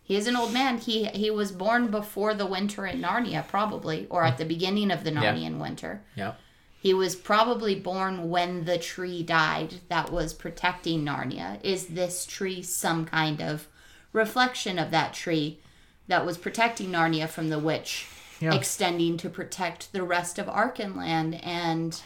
[0.03, 0.79] He is an old man.
[0.79, 5.03] He he was born before the winter in Narnia, probably, or at the beginning of
[5.03, 5.11] the.
[5.11, 6.01] Narnian winter.
[6.15, 6.33] Yeah,
[6.81, 11.59] He was probably born when the tree died that was protecting Narnia.
[11.63, 13.67] Is this tree some kind of
[14.13, 15.59] reflection of that tree
[16.07, 18.07] that was protecting Narnia from the witch,
[18.39, 18.53] Yeah.
[18.55, 22.01] extending to protect the rest of Archenland and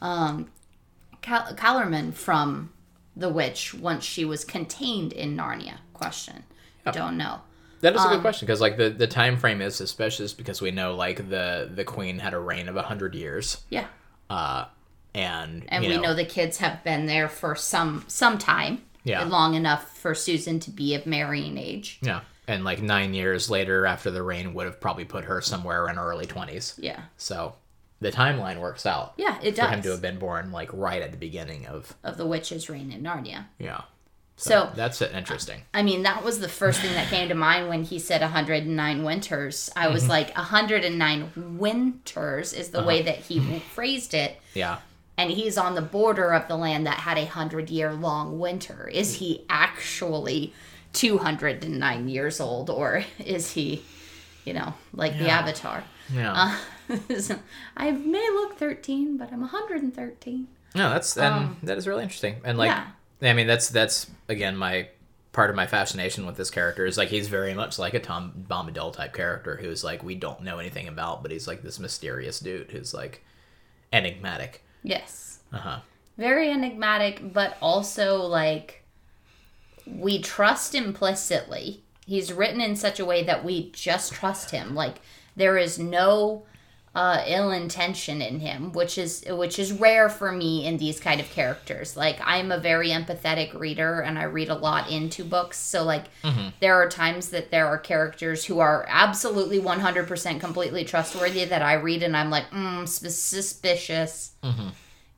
[0.00, 0.50] um,
[1.20, 2.70] Cal- Calormen from
[3.16, 5.78] the witch once she was contained in Narnia?
[5.92, 6.44] Question.
[6.86, 7.40] I don't know.
[7.80, 10.62] that is a Um, good question because like the the time frame is suspicious because
[10.62, 13.86] we know like the the queen had a reign of hundred years, Yeah.
[14.30, 14.64] Uh,
[15.14, 19.24] and and you we know the kids have been there for some some time Yeah.
[19.24, 23.86] long enough for susan to be of marrying age yeah, and like nine years later
[23.86, 26.74] after the rain, would have probably put her somewhere in her early twenties.
[26.78, 27.54] yeah So
[28.00, 29.14] the timeline works out.
[29.16, 31.94] yeah it for does him to have been born like right at the beginning of
[32.02, 33.82] of the witch's reign in narnia yeah.
[34.36, 35.62] So That's interesting.
[35.72, 39.04] i mean that was the first thing that came to mind when he said 109
[39.04, 40.10] winters i was mm-hmm.
[40.10, 42.86] like 109 winters is the uh-huh.
[42.86, 44.78] way that he phrased it Yeah,
[45.16, 48.88] and he's on the border of the land that had a hundred year long winter
[48.92, 50.52] is he actually
[50.92, 53.82] 209 years old or is he
[54.44, 56.56] you know like the avatar yeah.
[56.88, 57.38] Uh, so,
[57.76, 60.48] I may look 13, but I'm 113.
[60.74, 62.36] no, that's and um, that is really interesting.
[62.44, 62.86] And like, Um, yeah.
[63.22, 64.88] I mean, that's that's again my
[65.32, 68.46] part of my fascination with this character is like he's very much like a Tom
[68.48, 72.40] Bombadil type character who's like we don't know anything about, but he's like this mysterious
[72.40, 73.22] dude who's like
[73.92, 74.64] enigmatic.
[74.82, 75.40] Yes.
[75.52, 75.78] Uh huh.
[76.16, 78.84] Very enigmatic, but also like
[79.86, 81.82] we trust implicitly.
[82.06, 84.74] He's written in such a way that we just trust him.
[84.74, 84.96] Like
[85.36, 86.44] there is no
[86.94, 91.20] uh, ill intention in him, which is which is rare for me in these kind
[91.20, 91.96] of characters.
[91.96, 95.58] Like I'm a very empathetic reader, and I read a lot into books.
[95.58, 96.04] So like
[96.60, 101.74] there are times that there are characters who are absolutely 100% completely trustworthy that I
[101.74, 104.32] read, and I'm like, mm, sus- suspicious.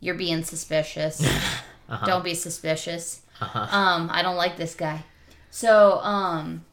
[0.00, 1.20] You're being suspicious.
[2.06, 3.20] Don't be suspicious.
[3.40, 5.04] Um, I don't like this guy.
[5.50, 6.64] So, um,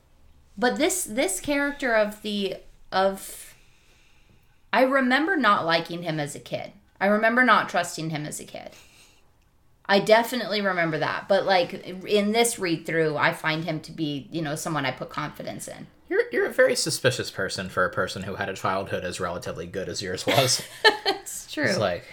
[0.57, 2.55] but this this character of the
[2.91, 3.52] of
[4.73, 6.73] I remember not liking him as a kid.
[6.99, 8.71] I remember not trusting him as a kid.
[9.85, 11.27] I definitely remember that.
[11.27, 11.73] But like
[12.05, 15.67] in this read through, I find him to be, you know, someone I put confidence
[15.67, 15.87] in.
[16.09, 19.67] You're you're a very suspicious person for a person who had a childhood as relatively
[19.67, 20.61] good as yours was.
[21.05, 21.63] It's true.
[21.63, 22.03] it's like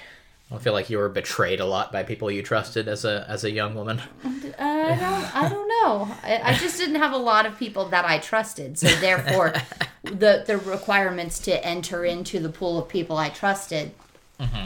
[0.53, 3.45] I feel like you were betrayed a lot by people you trusted as a as
[3.45, 4.01] a young woman.
[4.25, 5.37] Uh, I don't.
[5.37, 6.09] I don't know.
[6.25, 9.55] I, I just didn't have a lot of people that I trusted, so therefore,
[10.03, 13.93] the the requirements to enter into the pool of people I trusted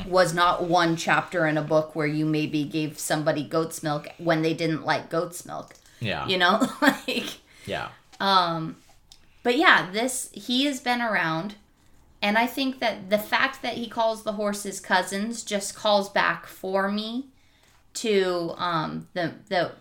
[0.06, 4.40] was not one chapter in a book where you maybe gave somebody goat's milk when
[4.42, 5.74] they didn't like goat's milk.
[6.00, 6.26] Yeah.
[6.28, 7.38] You know, like.
[7.66, 7.88] Yeah.
[8.20, 8.76] Um,
[9.42, 11.56] But yeah, this he has been around,
[12.24, 16.46] and I think that the fact that he calls the horses cousins just calls back
[16.46, 17.26] for me
[17.94, 19.72] to um the the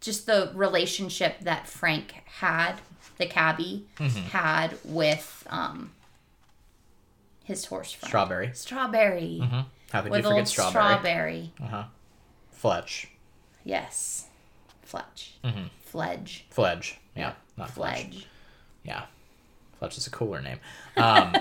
[0.00, 2.74] just the relationship that Frank had,
[3.16, 3.86] the cabbie
[4.30, 5.90] had with um
[7.42, 8.10] his horse friend.
[8.10, 8.50] Strawberry.
[8.52, 9.38] Strawberry.
[9.92, 11.52] How could With you forget old strawberry?
[11.56, 11.88] strawberry.
[12.50, 13.08] Fletch.
[13.64, 14.26] Yes.
[14.82, 15.38] Fletch.
[15.42, 15.64] Mm-hmm.
[15.84, 16.44] Fledge.
[16.50, 16.98] Fledge.
[17.16, 17.32] Yeah.
[17.56, 18.00] Not Fletch.
[18.02, 18.26] Fledge.
[18.84, 19.06] Yeah.
[19.86, 20.58] Fletch is a cooler name.
[20.96, 21.32] Um,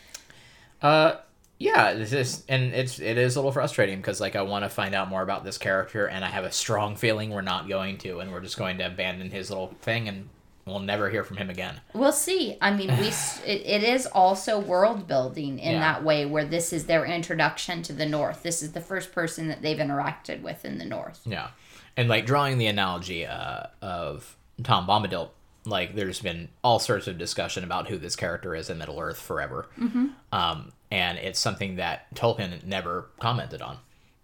[0.82, 1.16] uh,
[1.58, 4.70] yeah, this is and it's it is a little frustrating because like I want to
[4.70, 7.98] find out more about this character, and I have a strong feeling we're not going
[7.98, 10.30] to, and we're just going to abandon his little thing, and
[10.64, 11.78] we'll never hear from him again.
[11.92, 12.56] We'll see.
[12.62, 13.08] I mean, we
[13.46, 15.80] it, it is also world building in Yeah.
[15.80, 18.42] that way, where this is their introduction to the North.
[18.42, 21.20] This is the first person that they've interacted with in the North.
[21.26, 21.48] Yeah,
[21.94, 25.28] and like drawing the analogy uh, of Tom Bombadil,
[25.70, 29.20] like there's been all sorts of discussion about who this character is in Middle Earth
[29.20, 30.08] forever, mm-hmm.
[30.32, 33.78] um, and it's something that Tolkien never commented on,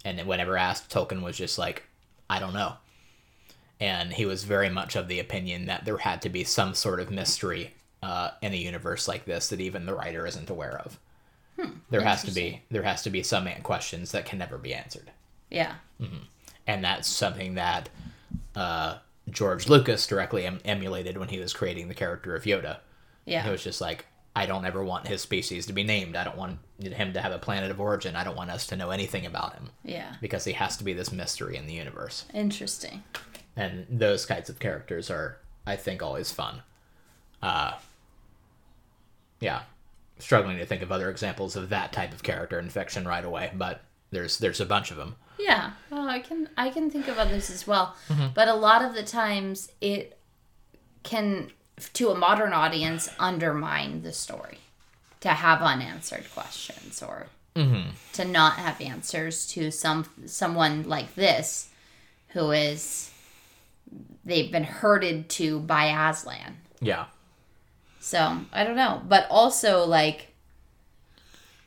[0.05, 1.85] and whenever asked, Tolkien was just like,
[2.29, 2.75] "I don't know,"
[3.81, 7.01] and he was very much of the opinion that there had to be some sort
[7.01, 10.99] of mystery uh, in a universe like this that even the writer isn't aware of.
[11.91, 15.11] there has to be there has to be some questions that can never be answered
[15.51, 15.73] Yeah.
[16.67, 17.89] and that's something that
[18.55, 18.99] uh,
[19.31, 22.79] George Lucas directly em- emulated when he was creating the character of Yoda.
[23.25, 23.47] Yeah.
[23.47, 26.15] It was just like, I don't ever want his species to be named.
[26.15, 28.15] I don't want him to have a planet of origin.
[28.17, 30.15] I don't want us to know anything about him Yeah.
[30.21, 32.27] because he has to be this mystery in the universe.
[32.35, 33.03] Interesting.
[33.57, 36.63] And those kinds of characters are, I think, always fun.
[37.43, 37.73] Uh,
[39.41, 39.63] yeah,
[40.19, 43.51] struggling to think of other examples of that type of character in fiction right away,
[43.55, 43.81] but
[44.17, 45.15] there's there's a bunch of them.
[45.39, 45.73] Yeah.
[45.91, 48.29] Well, I can I can think of others as well, Mm-hmm.
[48.35, 50.19] but a lot of the times it
[51.03, 51.51] can
[51.93, 54.59] to a modern audience undermine the story
[55.21, 57.89] to have unanswered questions or Mm-hmm.
[58.13, 61.71] to not have answers to some someone like this
[62.35, 63.11] who is
[64.27, 66.57] they've been herded to by Aslan.
[66.81, 67.07] Yeah,
[68.01, 68.19] So
[68.53, 70.35] I don't know, but also like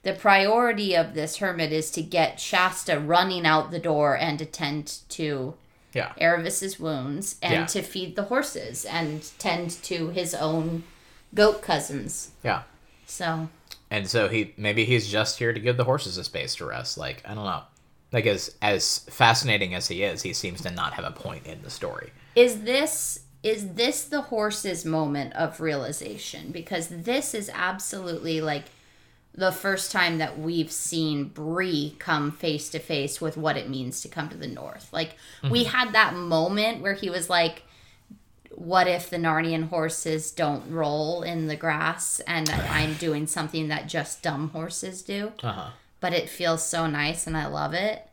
[0.03, 4.99] the priority of this hermit is to get Shasta running out the door and attend
[5.09, 5.55] to
[5.93, 7.65] yeah, Aravis's wounds and Yeah.
[7.65, 10.83] to feed the horses and tend to his own
[11.33, 12.31] goat cousins.
[12.43, 12.63] yeah.
[13.07, 13.49] So
[13.91, 16.95] and so he maybe he's just here to give the horses a space to rest
[16.95, 17.63] like i don't know
[18.11, 21.59] like as as fascinating as he is he seems to not have a point in
[21.63, 28.41] the story is this is this the horse's moment of realization because this is absolutely
[28.41, 28.65] like
[29.33, 34.01] the first time that we've seen Bree come face to face with what it means
[34.01, 34.91] to come to the north.
[34.91, 35.15] Like
[35.49, 37.63] we had that moment where he was like
[38.59, 43.87] what if the Narnian horses don't roll in the grass and I'm doing something that
[43.87, 45.31] just dumb horses do?
[45.41, 45.69] uh-huh.
[46.01, 48.07] But it feels so nice and I love it.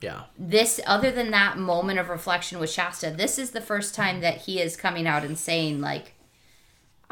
[0.00, 0.22] Yeah.
[0.38, 4.38] This other than that moment of reflection with Shasta, this is the first time that
[4.38, 6.14] he is coming out and saying like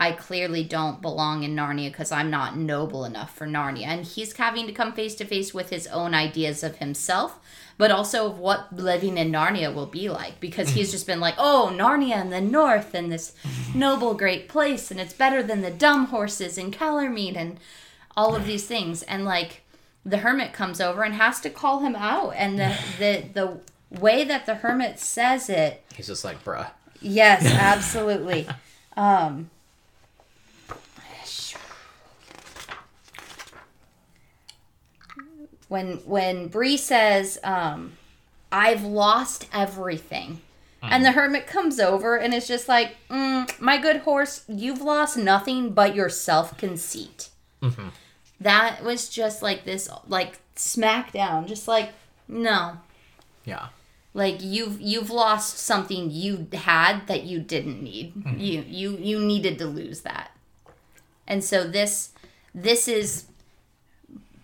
[0.01, 3.87] I clearly don't belong in Narnia because I'm not noble enough for Narnia.
[3.87, 7.41] And he's having to come face to face with his own ideas of himself,
[7.77, 11.35] but also of what living in Narnia will be like because he's just been like,
[11.37, 13.35] oh, Narnia and the North and this
[13.75, 17.59] noble, great place, and it's better than the dumb horses in Calormen and
[18.17, 19.03] all of these things.
[19.03, 19.63] And like,
[20.05, 24.23] the hermit comes over and has to call him out and the the the way
[24.25, 26.69] that the hermit says it he's just like bruh
[27.01, 28.47] yes absolutely
[28.97, 29.49] um
[35.68, 37.92] when when Bree says um
[38.50, 40.40] I've lost everything
[40.81, 45.16] and the hermit comes over and it's just like mm, my good horse you've lost
[45.16, 47.28] nothing but your self-conceit.
[48.40, 51.90] That was just like this like smackdown just like
[52.28, 52.78] no.
[53.44, 53.68] Yeah.
[54.14, 58.12] Like you've you've lost something you had that you didn't need.
[58.40, 60.31] You you you needed to lose that.
[61.26, 62.11] And so this
[62.54, 63.24] this is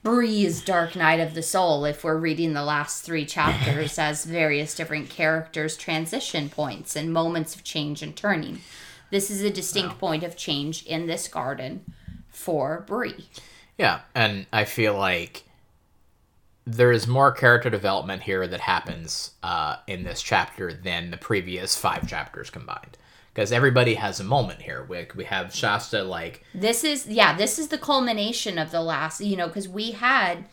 [0.04, 4.74] Bree's Dark Night of the Soul if we're reading the last three chapters as various
[4.74, 8.60] different characters transition points and moments of change and turning.
[9.08, 11.86] This is a distinct point of change in this garden
[12.28, 13.30] for Bree.
[13.78, 15.44] Yeah, and I feel like
[16.66, 21.78] there is more character development here that happens uh, in this chapter than the previous
[21.78, 22.98] five chapters combined.
[23.34, 24.86] Because everybody has a moment here.
[24.88, 29.20] We, we have Shasta, like, This is yeah, this is the culmination of the last,
[29.20, 30.44] you know, because we had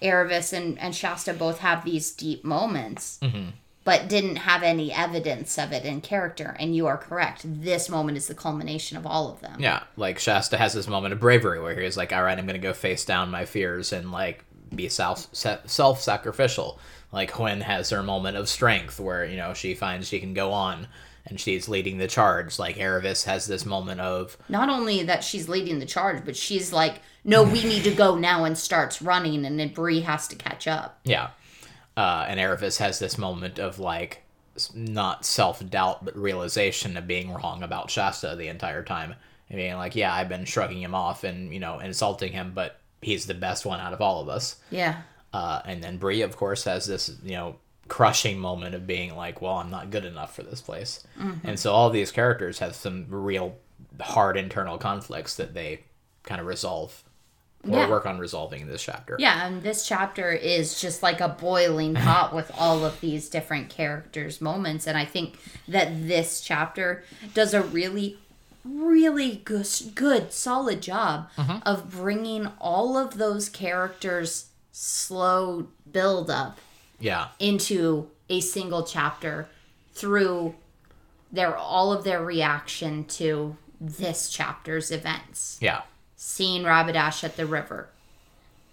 [0.00, 3.50] Aravis and, and Shasta both have these deep moments, mm-hmm.
[3.84, 6.56] but didn't have any evidence of it in character.
[6.60, 7.42] And you are correct.
[7.44, 9.58] This moment is the culmination of all of them.
[9.58, 12.54] yeah, like Shasta has this moment of bravery where he's like, all right, I'm going
[12.54, 16.78] to go face down my fears and, like, be self self sacrificial.
[17.10, 20.52] Like, Hwin has her moment of strength where, you know, she finds she can go
[20.52, 20.86] on
[21.26, 22.58] and she's leading the charge.
[22.58, 26.72] Like, Aravis has this moment of, Not only that she's leading the charge, but she's
[26.72, 30.36] like, no, we need to go now and starts running, and then Bree has to
[30.36, 31.00] catch up.
[31.04, 31.30] Yeah.
[31.96, 34.22] Uh, and Aravis has this moment of like
[34.74, 39.14] not self doubt but realization of being wrong about Shasta the entire time.
[39.50, 42.78] I mean, like, yeah, I've been shrugging him off and you know insulting him, but
[43.02, 44.56] he's the best one out of all of us.
[44.70, 45.02] Yeah.
[45.32, 47.56] Uh, and then Bree, of course, has this you know
[47.90, 51.04] crushing moment of being like, well, I'm not good enough for this place.
[51.18, 51.46] Mm-hmm.
[51.46, 53.56] And so all these characters have some real
[54.00, 55.82] hard internal conflicts that they
[56.22, 57.02] kind of resolve
[57.64, 57.90] or Yeah.
[57.90, 59.16] work on resolving in this chapter.
[59.18, 63.68] Yeah, and this chapter is just like a boiling pot with all of these different
[63.68, 64.86] characters' moments.
[64.86, 65.36] And I think
[65.68, 68.18] that this chapter does a really,
[68.64, 69.66] really good,
[69.96, 71.58] good solid job mm-hmm.
[71.66, 76.60] of bringing all of those characters' slow build up
[77.00, 77.28] Yeah.
[77.38, 79.48] into a single chapter
[79.92, 80.54] through
[81.32, 85.58] their all of their reaction to this chapter's events.
[85.60, 85.82] Yeah.
[86.16, 87.88] Seeing Rabadash at the river.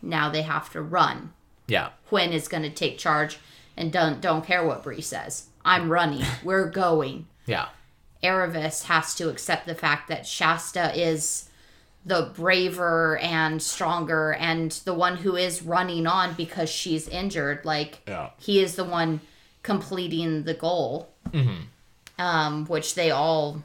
[0.01, 1.33] Now they have to run.
[1.67, 1.89] Yeah.
[2.09, 3.39] Hwin is going to take charge
[3.75, 5.47] and don't don't care what Bree says.
[5.63, 6.25] I'm running.
[6.43, 7.27] We're going.
[7.45, 7.69] Yeah.
[8.23, 11.49] Aravis has to accept the fact that Shasta is
[12.07, 17.65] the braver and stronger and the one who is running on because she's injured.
[17.65, 18.29] Like Yeah.
[18.39, 19.19] he is the one
[19.61, 21.09] completing the goal,
[22.17, 23.61] um, which they all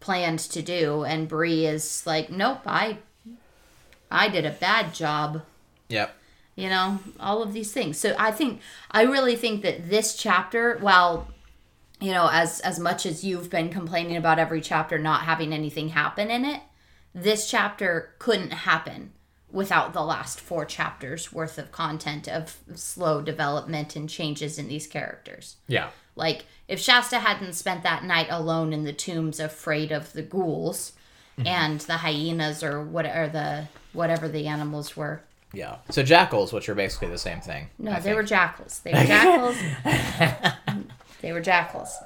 [0.00, 2.98] planned to do, and Bree is like, "Nope, I,
[4.10, 5.42] I did a bad job."
[5.88, 6.14] Yep.
[6.56, 8.60] you know all of these things so i think
[8.90, 11.28] i really think that this chapter while
[12.00, 15.90] you know as as much as you've been complaining about every chapter not having anything
[15.90, 16.60] happen in it
[17.16, 19.12] this chapter couldn't happen
[19.50, 24.86] without the last four chapters worth of content of slow development and changes in these
[24.86, 25.88] characters Yeah.
[26.14, 30.92] like if Shasta hadn't spent that night alone in the tombs, afraid of the ghouls
[31.38, 31.46] mm-hmm.
[31.46, 35.22] and the hyenas or whatever the whatever the animals were.
[35.54, 35.76] Yeah.
[35.90, 37.68] So jackals, which are basically the same thing.
[37.78, 38.16] No, I they think.
[38.16, 38.80] were jackals.
[38.80, 39.56] They were jackals.
[41.22, 41.96] they were jackals.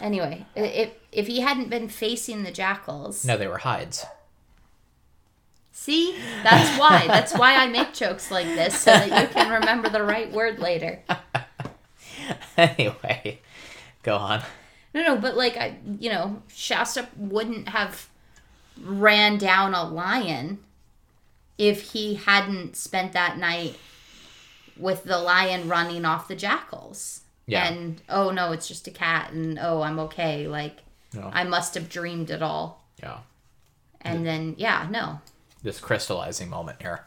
[0.00, 4.04] Anyway, if if he hadn't been facing the jackals, No, they were hides.
[5.88, 7.06] See, that's why.
[7.06, 10.58] That's why I make jokes like this so that you can remember the right word
[10.58, 11.02] later.
[12.58, 13.40] anyway,
[14.02, 14.42] go on.
[14.92, 18.08] No, no, but like I, you know, Shasta wouldn't have
[18.82, 20.58] ran down a lion
[21.56, 23.76] if he hadn't spent that night
[24.76, 27.22] with the lion running off the jackals.
[27.46, 27.66] Yeah.
[27.66, 30.46] And oh no, it's just a cat, and oh I'm okay.
[30.48, 30.80] Like
[31.14, 31.30] No.
[31.32, 32.84] I must have dreamed it all.
[33.02, 33.20] Yeah.
[34.02, 35.20] And then yeah, no.
[35.62, 37.04] This crystallizing moment here.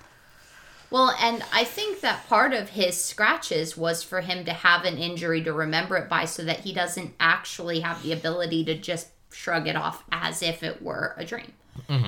[0.90, 4.98] Well, and I think that part of his scratches was for him to have an
[4.98, 9.08] injury to remember it by so that he doesn't actually have the ability to just
[9.32, 11.54] shrug it off as if it were a dream.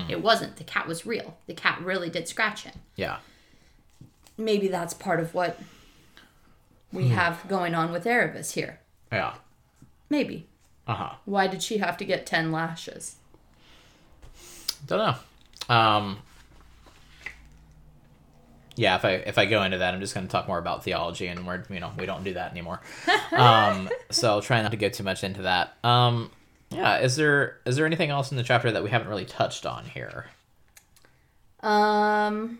[0.08, 0.56] It wasn't.
[0.56, 1.36] The cat was real.
[1.46, 2.74] The cat really did scratch him.
[2.96, 3.18] Yeah.
[4.36, 5.58] Maybe that's part of what
[6.92, 8.80] we have going on with Aravis here.
[9.10, 9.34] Yeah.
[10.08, 10.46] Maybe.
[10.86, 11.14] Uh huh.
[11.24, 13.16] Why did she have to get 10 lashes?
[14.86, 14.98] Don't
[15.68, 15.74] know.
[15.74, 16.18] Um.
[18.76, 20.84] Yeah, if I if I go into that, I'm just going to talk more about
[20.84, 22.80] theology, and we're you know we don't do that anymore.
[23.32, 25.76] um, so I'll try not to get too much into that.
[25.84, 26.30] Um,
[26.70, 29.64] yeah, is there is there anything else in the chapter that we haven't really touched
[29.64, 30.26] on here?
[31.60, 32.58] Um,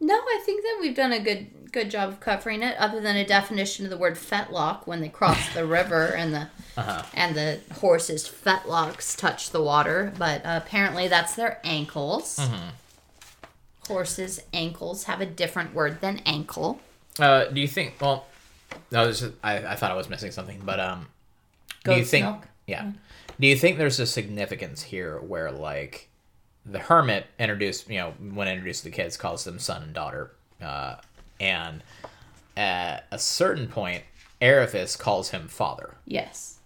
[0.00, 2.76] no, I think that we've done a good good job of covering it.
[2.78, 6.48] Other than a definition of the word fetlock when they cross the river and the
[7.14, 12.38] and the horses' fetlocks touch the water, but uh, apparently that's their ankles.
[13.88, 16.80] Horses' ankles have a different word than ankle.
[17.18, 17.94] Uh, do you think?
[18.00, 18.26] Well,
[18.92, 21.06] I was just, I, I thought I was missing something, but um,
[21.84, 22.24] do you think?
[22.24, 22.48] milk?
[22.66, 22.92] Yeah.
[23.38, 26.08] Do you think there's a significance here where like
[26.64, 30.30] the hermit introduced, you know, when introduced to the kids, calls them son and daughter,
[30.62, 30.96] uh,
[31.40, 31.82] and
[32.56, 34.02] at a certain point,
[34.40, 36.58] Aravis calls him father, Yes.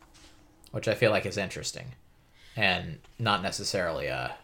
[0.71, 1.95] which I feel like is interesting,
[2.57, 4.37] and not necessarily a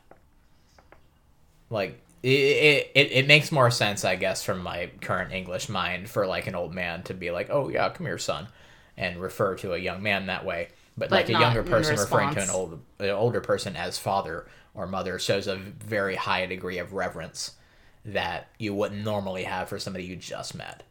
[1.71, 6.27] like it, it, it makes more sense, I guess, from my current English mind for
[6.27, 8.49] like an old man to be like, "Oh yeah, come here, son,"
[8.97, 10.69] and refer to a young man that way.
[10.97, 14.47] But, But like a younger person referring to an old an older person as father
[14.75, 17.53] or mother shows a very high degree of reverence
[18.05, 20.83] that you wouldn't normally have for somebody you just met.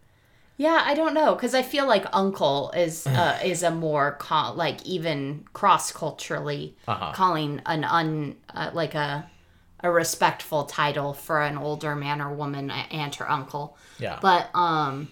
[0.57, 4.53] Yeah, I don't know because I feel like uncle is uh, is a more co-
[4.53, 7.11] like even cross culturally Uh-huh.
[7.11, 9.29] calling an un uh, like a
[9.83, 13.77] a respectful title for an older man or woman aunt or uncle.
[13.99, 14.17] Yeah.
[14.21, 15.09] But um,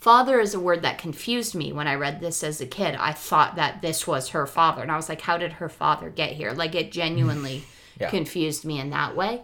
[0.00, 2.94] father is a word that confused me when I read this as a kid.
[2.94, 6.08] I thought that this was her father, and I was like, how did her father
[6.08, 6.52] get here?
[6.52, 7.64] Like it genuinely
[7.98, 8.10] Yeah.
[8.10, 9.40] confused me in that way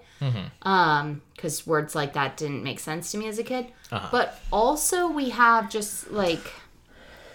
[0.60, 4.08] um because words like that didn't make sense to me as a kid Uh-huh.
[4.12, 6.52] but also we have just like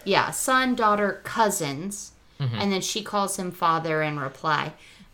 [0.06, 2.56] yeah, son, daughter, cousins, Mm-hmm.
[2.60, 4.74] and then she calls him father in reply.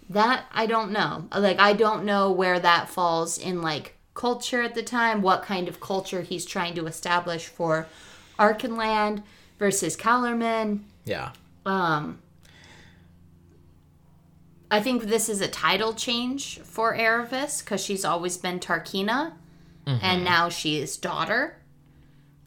[0.09, 1.27] That I don't know.
[1.35, 5.67] Like I don't know where that falls in like culture at the time, what kind
[5.67, 7.87] of culture he's trying to establish for
[8.37, 9.23] Archenland
[9.59, 10.81] versus Calormen.
[11.05, 11.31] Yeah.
[11.65, 12.19] Um
[14.69, 19.33] I think this is a title change for Aravis because she's always been Tarkheena,
[19.85, 21.57] and now she is daughter.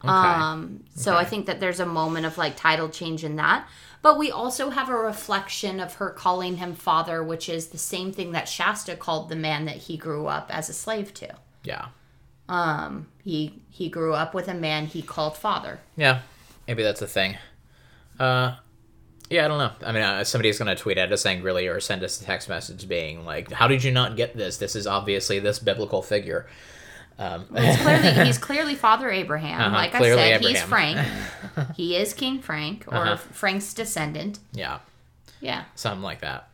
[0.01, 0.09] Mm-hmm.
[0.09, 0.41] Okay.
[0.43, 3.67] Um, so I think that there's a moment of like title change in that.
[4.07, 8.13] But we also have a reflection of her calling him father, which is the same
[8.13, 11.35] thing that Shasta called the man that he grew up as a slave to.
[11.65, 11.87] yeah.
[12.47, 15.81] Um, he he grew up with a man he called father.
[15.97, 16.21] Yeah.
[16.69, 17.37] Maybe that's a thing.
[18.17, 18.55] Uh,
[19.29, 19.71] yeah, I don't know.
[19.85, 22.87] I mean, uh, somebody's gonna tweet at us angrily or send us a text message
[22.87, 24.55] being like, "How did you not get this?
[24.55, 26.47] This is obviously this biblical figure."
[27.19, 29.59] Um, It's clearly he's clearly Father Abraham.
[29.61, 30.99] Uh-huh, like I said, he's Frank.
[31.75, 33.17] he is King Frank or Uh-huh.
[33.17, 34.39] Frank's descendant.
[34.53, 34.79] yeah.
[35.39, 35.65] Yeah.
[35.75, 36.47] something like that.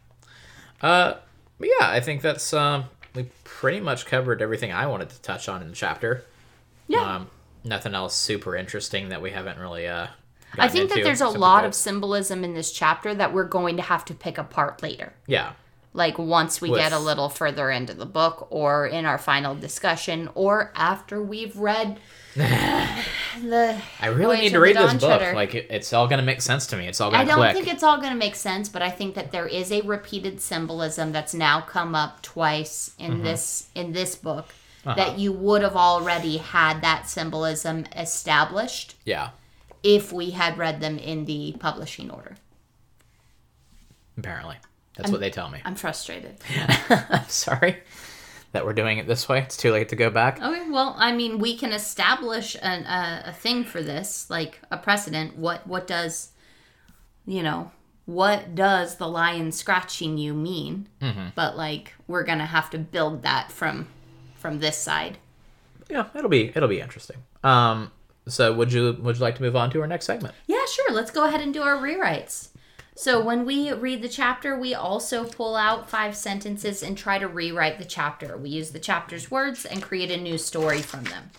[0.82, 1.14] Uh,
[1.58, 2.86] but yeah, I think that's um,
[3.16, 6.26] we pretty much covered everything I wanted to touch on in the chapter.
[6.88, 7.16] Yeah.
[7.16, 7.30] Um,
[7.64, 9.88] nothing else super interesting that we haven't really.
[9.88, 10.08] Uh,
[10.58, 13.82] I think that there's a lot of symbolism in this chapter that we're going to
[13.84, 15.14] have to pick apart later.
[15.28, 15.54] yeah,
[15.96, 19.54] Like once we With- get a little further into the book or in our final
[19.54, 22.00] discussion or after we've read
[22.36, 25.20] the I really need to read this book.
[25.20, 25.36] Treader.
[25.36, 26.88] Like it, it's all gonna make sense to me.
[26.88, 27.54] It's all I gonna I don't click.
[27.66, 30.42] think it's all going to make sense, but I think that there is a repeated
[30.42, 33.24] symbolism that's now come up twice in Mm-hmm.
[33.24, 34.48] this in this book
[34.86, 34.96] Uh-huh.
[34.96, 39.30] that you would have already had that symbolism established yeah,
[39.84, 42.36] if we had read them in the publishing order.
[44.18, 44.56] apparently
[44.96, 45.60] that's what they tell me.
[45.66, 46.36] I'm frustrated.
[46.90, 47.78] I'm sorry
[48.54, 49.40] that we're doing it this way.
[49.40, 50.42] It's too late to go back.
[50.42, 54.78] Okay, well, I mean, we can establish an, a, a thing for this, like a
[54.78, 55.36] precedent.
[55.36, 56.32] What what does,
[57.26, 57.72] you know,
[58.06, 60.88] what does the lion scratching you mean?
[61.02, 61.30] Mm-hmm.
[61.36, 63.88] But like, we're gonna have to build that from
[64.36, 65.18] from this side.
[65.90, 67.18] Yeah, it'll be it'll be interesting.
[67.44, 67.92] Um,
[68.28, 70.36] so would you would you like to move on to our next segment?
[70.46, 70.92] Yeah, sure.
[70.94, 72.50] Let's go ahead and do our rewrites.
[72.96, 77.28] So when we read the chapter, we also pull out five sentences and try to
[77.28, 78.38] rewrite the chapter.
[78.38, 81.32] We use the chapter's words and create a new story from them.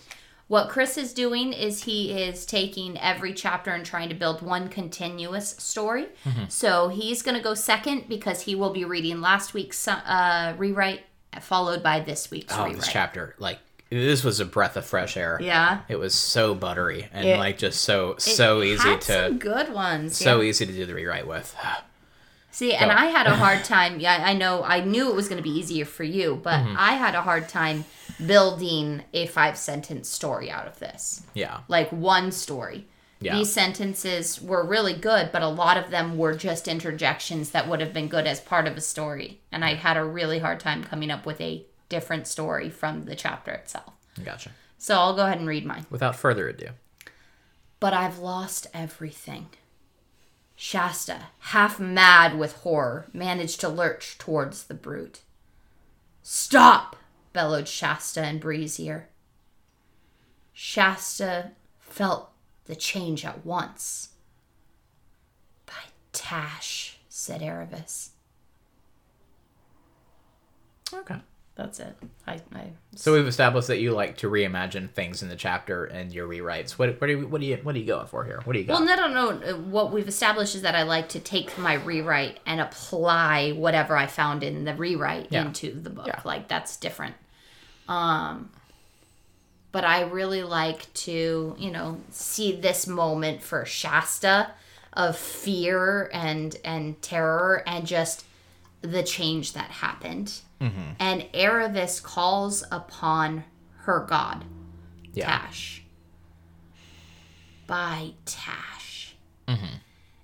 [0.47, 4.69] What Chris is doing is he is taking every chapter and trying to build one
[4.69, 6.09] continuous story.
[6.49, 11.01] So he's going to go second because he will be reading last week's uh, rewrite
[11.41, 12.77] followed by this week's Oh, rewrite.
[12.77, 13.59] this chapter, like
[14.01, 15.39] this was a breath of fresh air.
[15.41, 15.81] Yeah.
[15.89, 20.17] It was so buttery and It- like just so so easy to good ones.
[20.17, 20.49] so yeah.
[20.49, 21.55] easy to do the rewrite with.
[22.51, 23.99] See, and I had a hard time.
[23.99, 24.63] Yeah, I know.
[24.63, 26.77] I knew it was going to be easier for you, but Mm-hmm.
[26.79, 27.85] I had a hard time
[28.25, 31.23] building a five sentence story out of this.
[31.35, 31.61] yeah.
[31.69, 32.87] Like one story.
[33.21, 33.37] Yeah.
[33.39, 37.81] These sentences were really good, but a lot of them were just interjections that would
[37.81, 39.41] have been good as part of a story.
[39.51, 43.15] And I had a really hard time coming up with a different story from the
[43.15, 43.93] chapter itself.
[44.23, 44.51] Gotcha.
[44.79, 45.87] So I'll go ahead and read mine.
[45.91, 46.69] Without further ado.
[47.81, 49.49] But I've lost everything.
[50.57, 55.21] Shasta, half mad with horror, managed to lurch towards the brute.
[56.23, 56.97] Stop!
[57.33, 59.09] bellowed Shasta in Bree's ear.
[60.53, 62.31] Shasta felt
[62.67, 64.11] the change at once.
[65.67, 65.73] By
[66.13, 68.11] Tash, said Aravis.
[70.93, 71.17] Okay.
[71.57, 71.97] That's it.
[72.27, 76.13] I, I So we've established that you like to reimagine things in the chapter and
[76.13, 76.73] your rewrites.
[76.73, 78.41] What what are you what are you what are you going for here?
[78.45, 78.81] What do you got?
[78.81, 79.57] Well, no, no, no.
[79.59, 84.09] What we've established is that I like to take my rewrite and apply whatever I
[84.09, 85.47] found in the rewrite Yeah.
[85.47, 86.09] into the book.
[86.09, 86.21] Yeah.
[86.25, 87.15] Like that's different.
[87.87, 88.51] Um,
[89.71, 94.51] but I really like to, you know, see this moment for Shasta
[94.93, 98.25] of fear and and terror and just
[98.83, 100.41] the change that happened.
[100.65, 100.91] Mm-hmm.
[100.99, 103.45] And Aravis calls upon
[103.79, 104.45] her god.
[105.13, 105.27] yeah.
[105.27, 105.83] Tash.
[107.67, 109.17] By Tash.
[109.49, 109.77] Mm-hmm.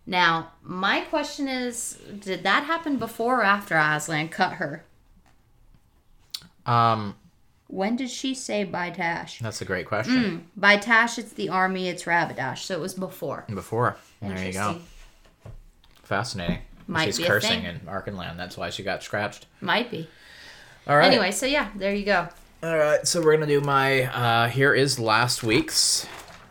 [0.07, 4.85] Now, my question is did that happen before or after Aslan cut her?
[6.67, 7.17] Um
[7.69, 9.39] When did she say by Tash?
[9.41, 10.47] that's a great question.
[10.57, 13.45] By Tash, it's the army, it's Rabadash, so it was before.
[13.49, 13.97] Before.
[14.21, 14.77] There you go.
[16.03, 16.59] Fascinating.
[16.87, 18.37] Might She's be cursing in Archenland.
[18.37, 19.47] That's why she got scratched.
[19.61, 20.09] Might be.
[20.91, 21.07] All right.
[21.07, 22.27] Anyway, so yeah, there you go.
[22.65, 23.07] All right.
[23.07, 24.07] So we're gonna do my.
[24.07, 26.05] Uh, here is last week's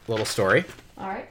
[0.08, 0.64] little story.
[0.98, 1.28] All right.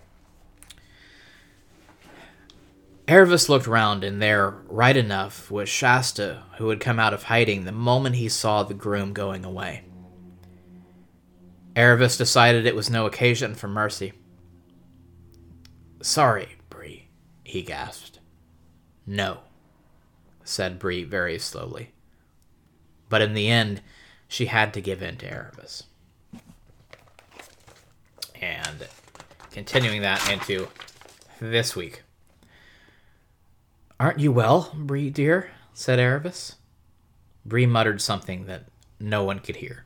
[3.06, 7.64] Aravis looked round, and there, right enough, was Shasta, who had come out of hiding
[7.64, 9.84] the moment he saw the groom going away.
[11.74, 14.12] Aravis decided it was no occasion for mercy.
[16.02, 17.09] Sorry, Bree,
[17.42, 18.18] he gasped.
[19.06, 19.38] No,
[20.44, 21.92] said Bree very slowly.
[23.09, 23.80] But in the end,
[24.26, 25.84] she had to give in to Aravis.
[28.40, 28.86] And
[29.50, 30.68] continuing that into
[31.40, 32.02] this week.
[33.98, 35.50] Aren't you well, Bree dear?
[35.74, 36.54] said Aravis.
[37.44, 38.64] Bree muttered something that
[39.00, 39.84] no one could hear.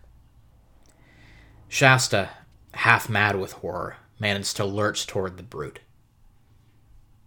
[1.68, 2.30] Shasta,
[2.74, 5.80] half mad with horror, managed to lurch toward the brute.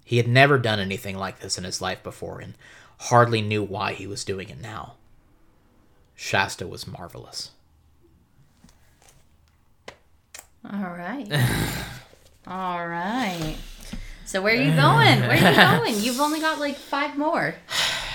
[0.03, 2.53] He had never done anything like this in his life before and
[2.99, 4.95] hardly knew why he was doing it now.
[6.15, 7.51] Shasta was marvelous.
[10.71, 11.27] All right.
[12.47, 13.55] All right.
[14.25, 15.19] So where are you going?
[15.21, 16.03] Where are you going?
[16.03, 17.53] You've only got like five more.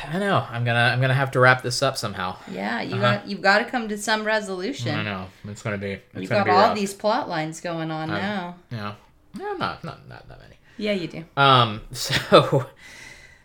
[0.09, 0.45] I know.
[0.51, 2.37] I'm gonna I'm gonna have to wrap this up somehow.
[2.51, 3.17] Yeah, you Uh-huh.
[3.19, 4.95] got you've got to come to some resolution.
[4.99, 5.27] I know.
[5.45, 5.93] It's gonna be.
[5.93, 6.75] It's You've gonna got be all rough.
[6.77, 8.57] these plot lines going on now.
[8.71, 8.95] Yeah.
[9.35, 10.57] No, not not not that many.
[10.79, 11.25] Yeah, you do.
[11.37, 12.67] Um, so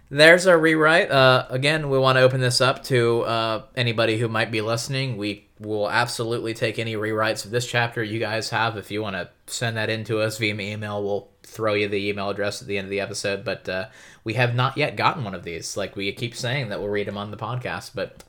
[0.09, 1.09] there's our rewrite.
[1.09, 5.17] Uh, again, we want to open this up to uh, anybody who might be listening.
[5.17, 8.77] We will absolutely take any rewrites of this chapter you guys have.
[8.77, 12.09] If you want to send that in to us via email, we'll throw you the
[12.09, 13.43] email address at the end of the episode.
[13.43, 13.87] But uh,
[14.23, 15.75] we have not yet gotten one of these.
[15.75, 18.23] Like we keep saying that we'll read them on the podcast, but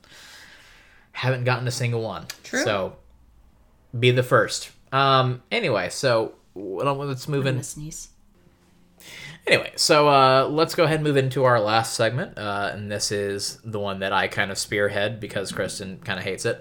[1.12, 2.26] haven't gotten a single one.
[2.42, 2.62] True.
[2.62, 2.96] So
[3.98, 4.70] be the first.
[4.92, 5.42] Um.
[5.50, 7.62] Anyway, so let's move I'm in.
[7.62, 8.08] sneeze.
[9.46, 13.12] Anyway, so uh, let's go ahead and move into our last segment, uh, and this
[13.12, 16.60] is the one that I kind of spearhead because Kristen kind of hates it.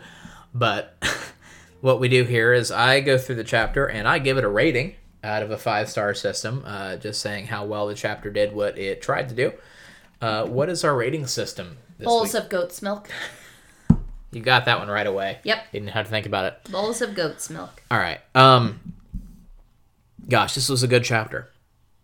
[0.53, 0.95] But
[1.81, 4.49] what we do here is I go through the chapter and I give it a
[4.49, 8.53] rating out of a five star system, uh, just saying how well the chapter did
[8.53, 9.53] what it tried to do.
[10.21, 12.43] Uh, what is our rating system Bowls week?
[12.43, 13.09] of goat's milk.
[14.31, 15.39] You got that one right away.
[15.43, 15.71] Yep.
[15.71, 16.71] Didn't have to think about it.
[16.71, 17.81] Bowls of goat's milk.
[17.89, 18.19] All right.
[18.35, 18.93] Um
[20.29, 21.49] gosh, this was a good chapter.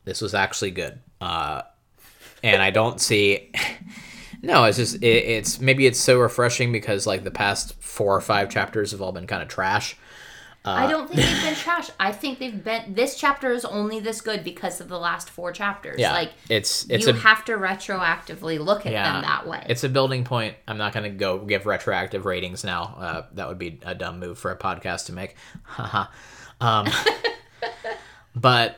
[0.04, 1.00] This was actually good.
[1.20, 1.64] Uh
[2.44, 3.52] and I don't see
[4.44, 8.22] No, it's just it, it's maybe it's so refreshing because like the past 4 or
[8.22, 9.96] 5 chapters have all been kind of trash.
[10.64, 11.90] I don't think they've been trash.
[12.00, 12.94] I think they've been.
[12.94, 16.00] This chapter is only this good because of the last four chapters.
[16.00, 16.14] Yeah.
[16.14, 19.66] Like it's it's you a have to retroactively look at yeah, them that way.
[19.68, 20.56] It's a building point.
[20.68, 22.96] I'm not going to go give retroactive ratings now.
[23.00, 25.36] Uh, that would be a dumb move for a podcast to make.
[26.62, 26.86] Um,
[28.36, 28.78] but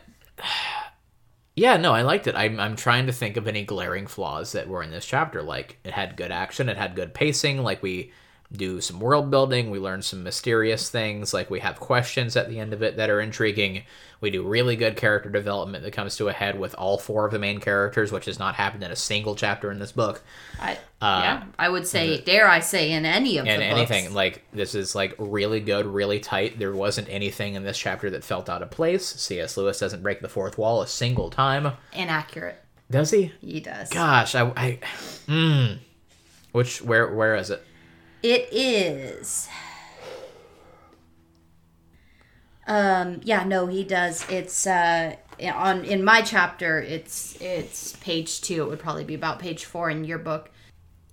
[1.55, 2.35] yeah, no, I liked it.
[2.35, 5.43] I'm, I'm trying to think of any glaring flaws that were in this chapter.
[5.43, 7.59] Like it had good action, it had good pacing.
[7.59, 8.11] Like we
[8.53, 11.33] do some world building, we learn some mysterious things.
[11.33, 13.83] Like we have questions at the end of it that are intriguing.
[14.21, 17.31] We do really good character development that comes to a head with all four of
[17.33, 20.21] the main characters, which has not happened in a single chapter in this book.
[20.61, 23.91] I, yeah, I would say, dare I say, in any of and the books.
[23.91, 28.09] anything like this is like really good really tight there wasn't anything in this chapter
[28.11, 31.73] that felt out of place cs lewis doesn't break the fourth wall a single time
[31.91, 32.63] inaccurate.
[32.89, 33.89] does he He does.
[33.89, 34.79] gosh i i
[35.27, 35.77] mm.
[36.53, 37.65] which where where is it
[38.23, 39.49] It is.
[42.65, 43.19] Um.
[43.23, 43.43] Yeah.
[43.43, 44.25] No, he does.
[44.29, 45.15] It's uh
[45.53, 46.79] on in my chapter.
[46.79, 48.63] It's it's page two.
[48.63, 50.49] It would probably be about page four in your book.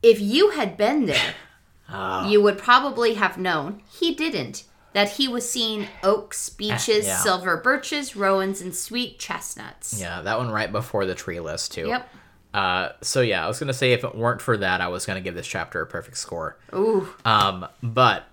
[0.03, 1.35] If you had been there,
[1.89, 2.29] Ah.
[2.29, 4.65] you would probably have known he didn't.
[4.93, 7.17] That he was seeing oaks, beeches, yeah.
[7.19, 10.01] silver birches, rowans, and sweet chestnuts.
[10.01, 12.09] yeah that one right before the tree list too Yep.
[12.55, 15.21] Uh so yeah i was gonna say if it weren't for that i was gonna
[15.21, 17.09] give this chapter a perfect score Ooh.
[17.25, 18.25] um but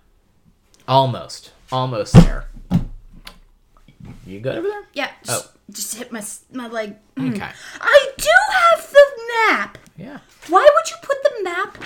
[0.88, 2.46] almost almost there
[4.26, 5.12] you good over there Yeah.
[5.24, 5.52] Just, Oh.
[5.72, 6.96] just hit my my leg.
[7.20, 7.50] okay
[7.82, 9.06] I do have the
[9.50, 9.78] map.
[9.98, 11.78] yeah Why would you put the map?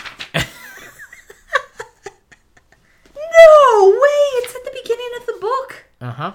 [3.16, 4.22] no way!
[4.44, 5.86] It's at the beginning of the book.
[6.02, 6.32] uh-huh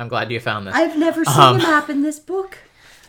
[0.00, 2.58] i'm glad you found this I've never seen Um, the map in this book.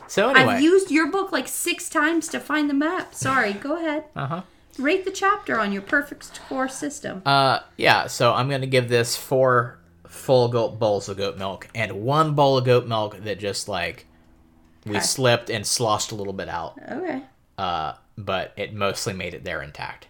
[0.07, 3.13] So anyway I've used your book like six times to find the map.
[3.15, 4.05] Sorry, go ahead.
[4.15, 4.41] uh-huh
[4.77, 7.21] Rate the chapter on your perfect score system.
[7.25, 11.93] Uh, yeah, so I'm gonna give this four full goat bowls of goat milk and
[12.03, 14.05] one bowl of goat milk that just like
[14.85, 14.99] we Okay.
[14.99, 16.77] slipped and sloshed a little bit out.
[16.91, 17.21] Okay.
[17.57, 20.07] Uh, but it mostly made it there intact.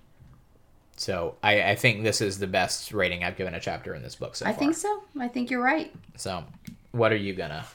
[0.97, 4.15] So I, I think this is the best rating I've given a chapter in this
[4.15, 4.59] book so I far.
[4.59, 5.03] think so.
[5.19, 5.93] I think you're right.
[6.17, 6.43] So,
[6.91, 7.65] what are you gonna?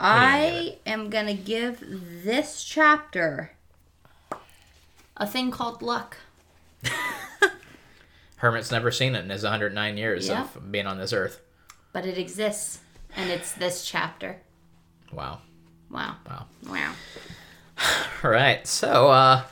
[0.00, 1.84] I am gonna give
[2.24, 3.52] this chapter
[5.16, 6.16] a thing called luck.
[8.36, 10.42] Hermit's never seen it in his 109 years Yeah.
[10.42, 11.40] of being on this earth.
[11.92, 12.78] But it exists.
[13.16, 14.40] And it's this chapter.
[15.12, 15.40] Wow,
[15.90, 16.16] Wow.
[16.26, 16.46] wow.
[16.66, 16.92] Wow.
[18.24, 19.42] All right, so uh,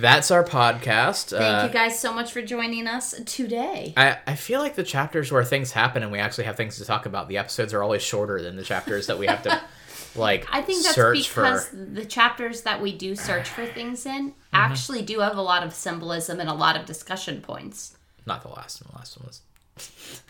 [0.00, 1.36] that's our podcast.
[1.36, 3.92] Thank uh, you guys so much for joining us today.
[3.94, 6.84] I, I feel like the chapters where things happen and we actually have things to
[6.86, 9.60] talk about, the episodes are always shorter than the chapters that we have to
[10.16, 14.06] like I think that's search because for the chapters that we do search for things
[14.06, 17.96] in actually do have a lot of symbolism and a lot of discussion points.
[18.26, 18.90] not the last one.
[18.92, 20.22] The last one was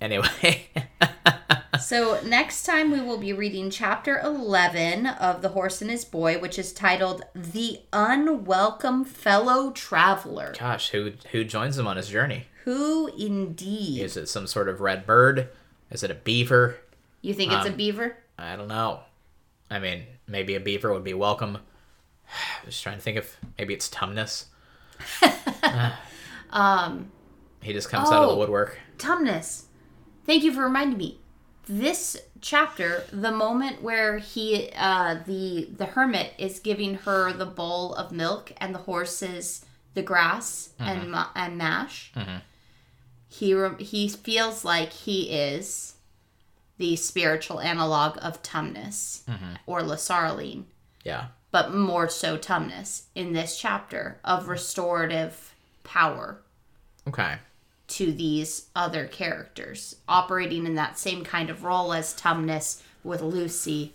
[0.00, 0.68] anyway.
[1.80, 6.38] So, next time we will be reading chapter 11 of The Horse and His Boy,
[6.38, 10.54] which is titled The Unwelcome Fellow Traveler.
[10.58, 12.46] Gosh, who who joins him on his journey?
[12.64, 14.00] Who indeed?
[14.02, 15.48] Is it some sort of red bird?
[15.90, 16.76] Is it a beaver?
[17.22, 18.16] You think it's a Um, beaver?
[18.38, 19.00] I don't know.
[19.70, 21.58] I mean, maybe a beaver would be welcome.
[22.64, 24.46] Just trying to think if maybe it's Tumnus.
[26.50, 27.10] Um,
[27.62, 28.38] He just comes out of the Oh.
[28.38, 28.78] woodwork.
[28.96, 29.64] Tumnus.
[30.24, 31.20] Thank you for reminding me.
[31.66, 37.94] This chapter, the moment where he, uh, the the hermit is giving her the bowl
[37.94, 41.10] of milk and the horses the grass and mm-hmm.
[41.12, 42.12] ma- and mash.
[42.14, 42.38] Mm-hmm.
[43.28, 45.94] He re- he feels like he is
[46.78, 49.54] the spiritual analog of Tumnus mm-hmm.
[49.66, 50.64] or Lasaraleen,
[51.04, 51.26] Yeah.
[51.52, 55.54] but more so Tumnus in this chapter of restorative
[55.84, 56.40] power
[57.06, 57.36] Okay.
[57.88, 63.92] To these other characters, operating in that same kind of role as Tumnus with Lucy,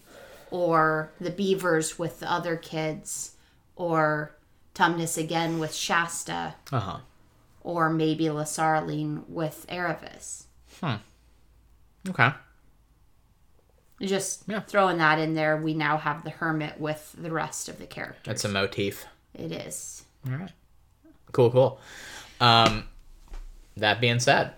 [0.51, 3.31] or the Beavers with the other kids,
[3.75, 4.35] or
[4.75, 6.97] Tumnus again with Shasta, Uh huh.
[7.63, 10.43] or maybe Lasaraleen with Aravis.
[12.07, 12.31] Okay.
[14.01, 14.61] Just Yeah.
[14.61, 18.23] throwing that in there, we now have the Hermit with the rest of the characters.
[18.25, 19.05] That's a motif.
[19.33, 20.03] It is.
[20.27, 20.51] All right.
[21.33, 21.51] Cool.
[21.51, 21.79] Cool.
[22.39, 22.87] Um,
[23.77, 24.53] that being said,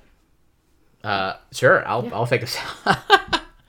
[1.04, 2.58] uh, sure, I'll I'll take this.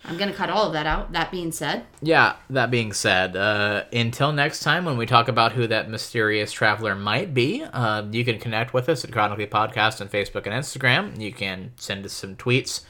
[0.05, 1.13] I'm gonna cut all of that out.
[1.13, 5.53] That being said, Yeah, that being said, uh, until next time when we talk about
[5.53, 10.01] who that mysterious traveler might be, uh, you can connect with us at Chronically Podcast
[10.01, 11.19] on Facebook and Instagram.
[11.21, 12.83] You can send us some tweets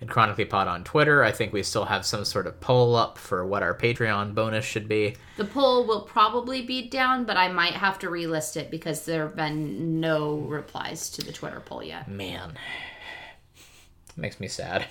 [0.00, 1.24] at Chronically Pod on Twitter.
[1.24, 4.64] I think we still have some sort of poll up for what our Patreon bonus
[4.64, 5.16] should be.
[5.36, 9.22] the poll will probably be down, but I might have to relist it because there
[9.22, 12.08] have been no replies to the Twitter poll yet.
[12.08, 12.52] Man,
[14.16, 14.86] makes me sad.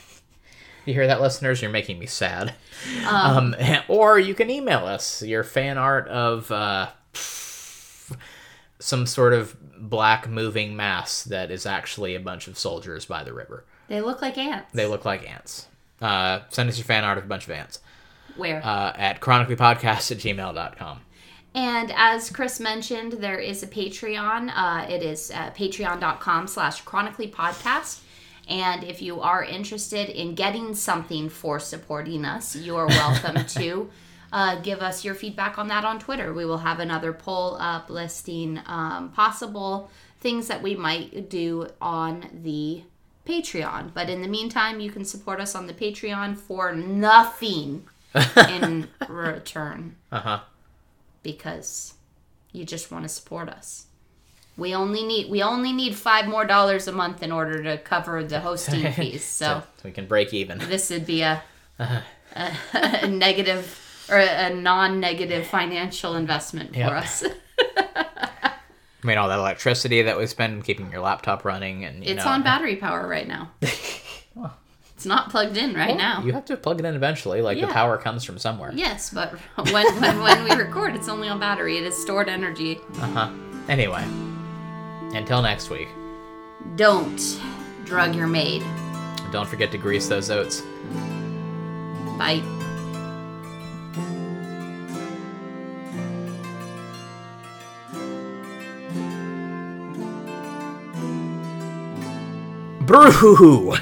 [0.86, 1.62] You hear that, listeners?
[1.62, 2.54] You're making me sad.
[3.10, 3.56] Um,
[3.90, 6.90] or you can email us your fan art of uh,
[8.80, 13.34] some sort of black moving mass that is actually a bunch of soldiers by the
[13.34, 13.66] river.
[13.88, 14.72] They look like ants.
[14.74, 15.68] They look like ants.
[16.02, 17.80] Uh, send us your fan art of a bunch of ants
[18.36, 18.62] Where?
[18.64, 21.00] uh, at chronicallypodcast at gmail.com.
[21.56, 24.52] and as Chris mentioned, there is a Patreon.
[24.56, 28.02] Uh, it is uh, patreon.com slash chronically podcast.
[28.48, 33.90] And if you are interested in getting something for supporting us, you are welcome to
[34.32, 36.34] uh, give us your feedback on that on Twitter.
[36.34, 42.30] We will have another poll up listing um, possible things that we might do on
[42.44, 42.84] the
[43.28, 43.94] Patreon.
[43.94, 47.86] But in the meantime, you can support us on the Patreon for nothing
[48.50, 50.40] in return Uh huh.
[51.24, 51.94] because
[52.52, 53.86] you just want to support us.
[54.58, 58.24] We only need we only need five more dollars a month in order to cover
[58.24, 59.24] the hosting fees.
[59.24, 60.58] So So we can break even.
[60.58, 61.44] this would be a,
[61.80, 62.02] a,
[62.74, 66.92] a negative or a non-negative financial investment for Yep.
[66.94, 67.24] us.
[69.04, 72.26] I mean, all that electricity that we spend keeping your laptop running, and you It's
[72.26, 73.52] know, on battery power right now.
[73.62, 76.24] it's not plugged in right now.
[76.24, 77.42] You have to plug it in eventually.
[77.42, 78.72] Like the power comes from somewhere.
[78.74, 79.34] Yes, but
[79.72, 81.78] when, when when we record, it's only on battery.
[81.78, 82.80] It is stored energy.
[82.96, 83.30] Uh huh.
[83.70, 84.04] Anyway,
[85.14, 85.90] until next week,
[86.76, 87.40] Don't
[87.86, 88.64] drug your maid.
[89.32, 90.62] don't forget to grease those oats.
[92.18, 92.42] Bye.
[102.88, 103.76] Brew!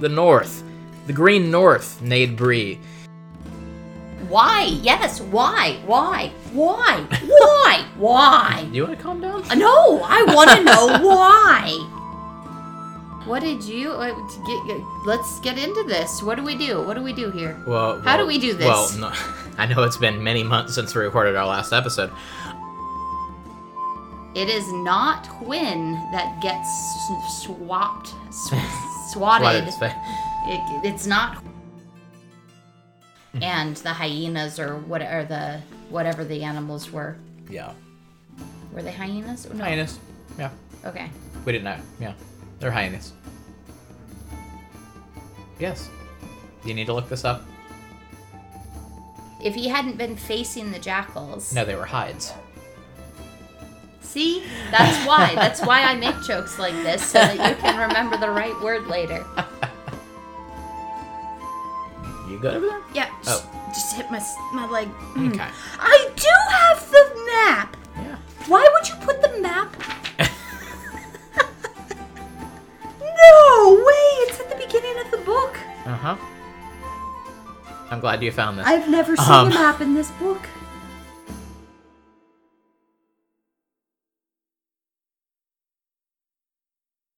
[0.00, 0.62] The North.
[1.06, 2.78] The Green North, Nade Bree.
[4.28, 4.64] Why?
[4.82, 5.80] Yes, why?
[5.86, 6.32] Why?
[6.52, 7.00] Why?
[7.24, 7.86] Why?
[7.96, 8.66] Why?
[8.70, 9.42] Do you want to calm down?
[9.58, 11.70] No, I want to know why.
[13.24, 16.22] What did you uh, to get, get- Let's get into this.
[16.22, 16.82] What do we do?
[16.82, 17.56] What do we do here?
[17.66, 18.66] Well, How do we do this?
[18.66, 19.12] Well, no,
[19.58, 22.10] I know it's been many months since we recorded our last episode.
[24.36, 26.68] It is not Hwin that gets
[27.42, 28.50] swapped, s-
[29.16, 29.64] What swatted.
[30.46, 31.42] It, it's not.
[33.42, 35.60] And the hyenas or what or the
[35.90, 37.18] whatever the animals were.
[37.50, 37.72] Yeah.
[38.72, 39.46] Were they hyenas?
[39.52, 39.62] No.
[39.62, 39.98] Hyenas.
[40.38, 40.50] Yeah.
[40.86, 41.10] Okay.
[41.44, 41.76] We didn't know.
[42.00, 42.14] Yeah.
[42.60, 43.12] They're hyenas.
[45.58, 45.90] Yes.
[46.62, 47.42] Do you need to look this up?
[49.42, 51.52] If he hadn't been facing the jackals.
[51.54, 52.32] No, they were hides.
[54.16, 54.42] See?
[54.70, 55.34] That's why.
[55.34, 58.86] That's why I make jokes like this so that you can remember the right word
[58.86, 59.22] later.
[62.26, 62.80] You good over there?
[62.94, 63.10] Yeah.
[63.22, 63.68] Just, Oh.
[63.74, 64.18] just hit my
[64.54, 64.88] my leg.
[65.16, 65.34] Mm.
[65.34, 65.50] Okay.
[65.78, 67.76] I do have the map.
[67.98, 68.16] Yeah.
[68.48, 69.76] Why would you put the map?
[72.98, 74.08] no way!
[74.24, 75.58] It's at the beginning of the book.
[75.84, 76.16] Uh huh.
[77.90, 78.66] I'm glad you found this.
[78.66, 79.48] I've never seen Um.
[79.48, 80.40] a map in this book.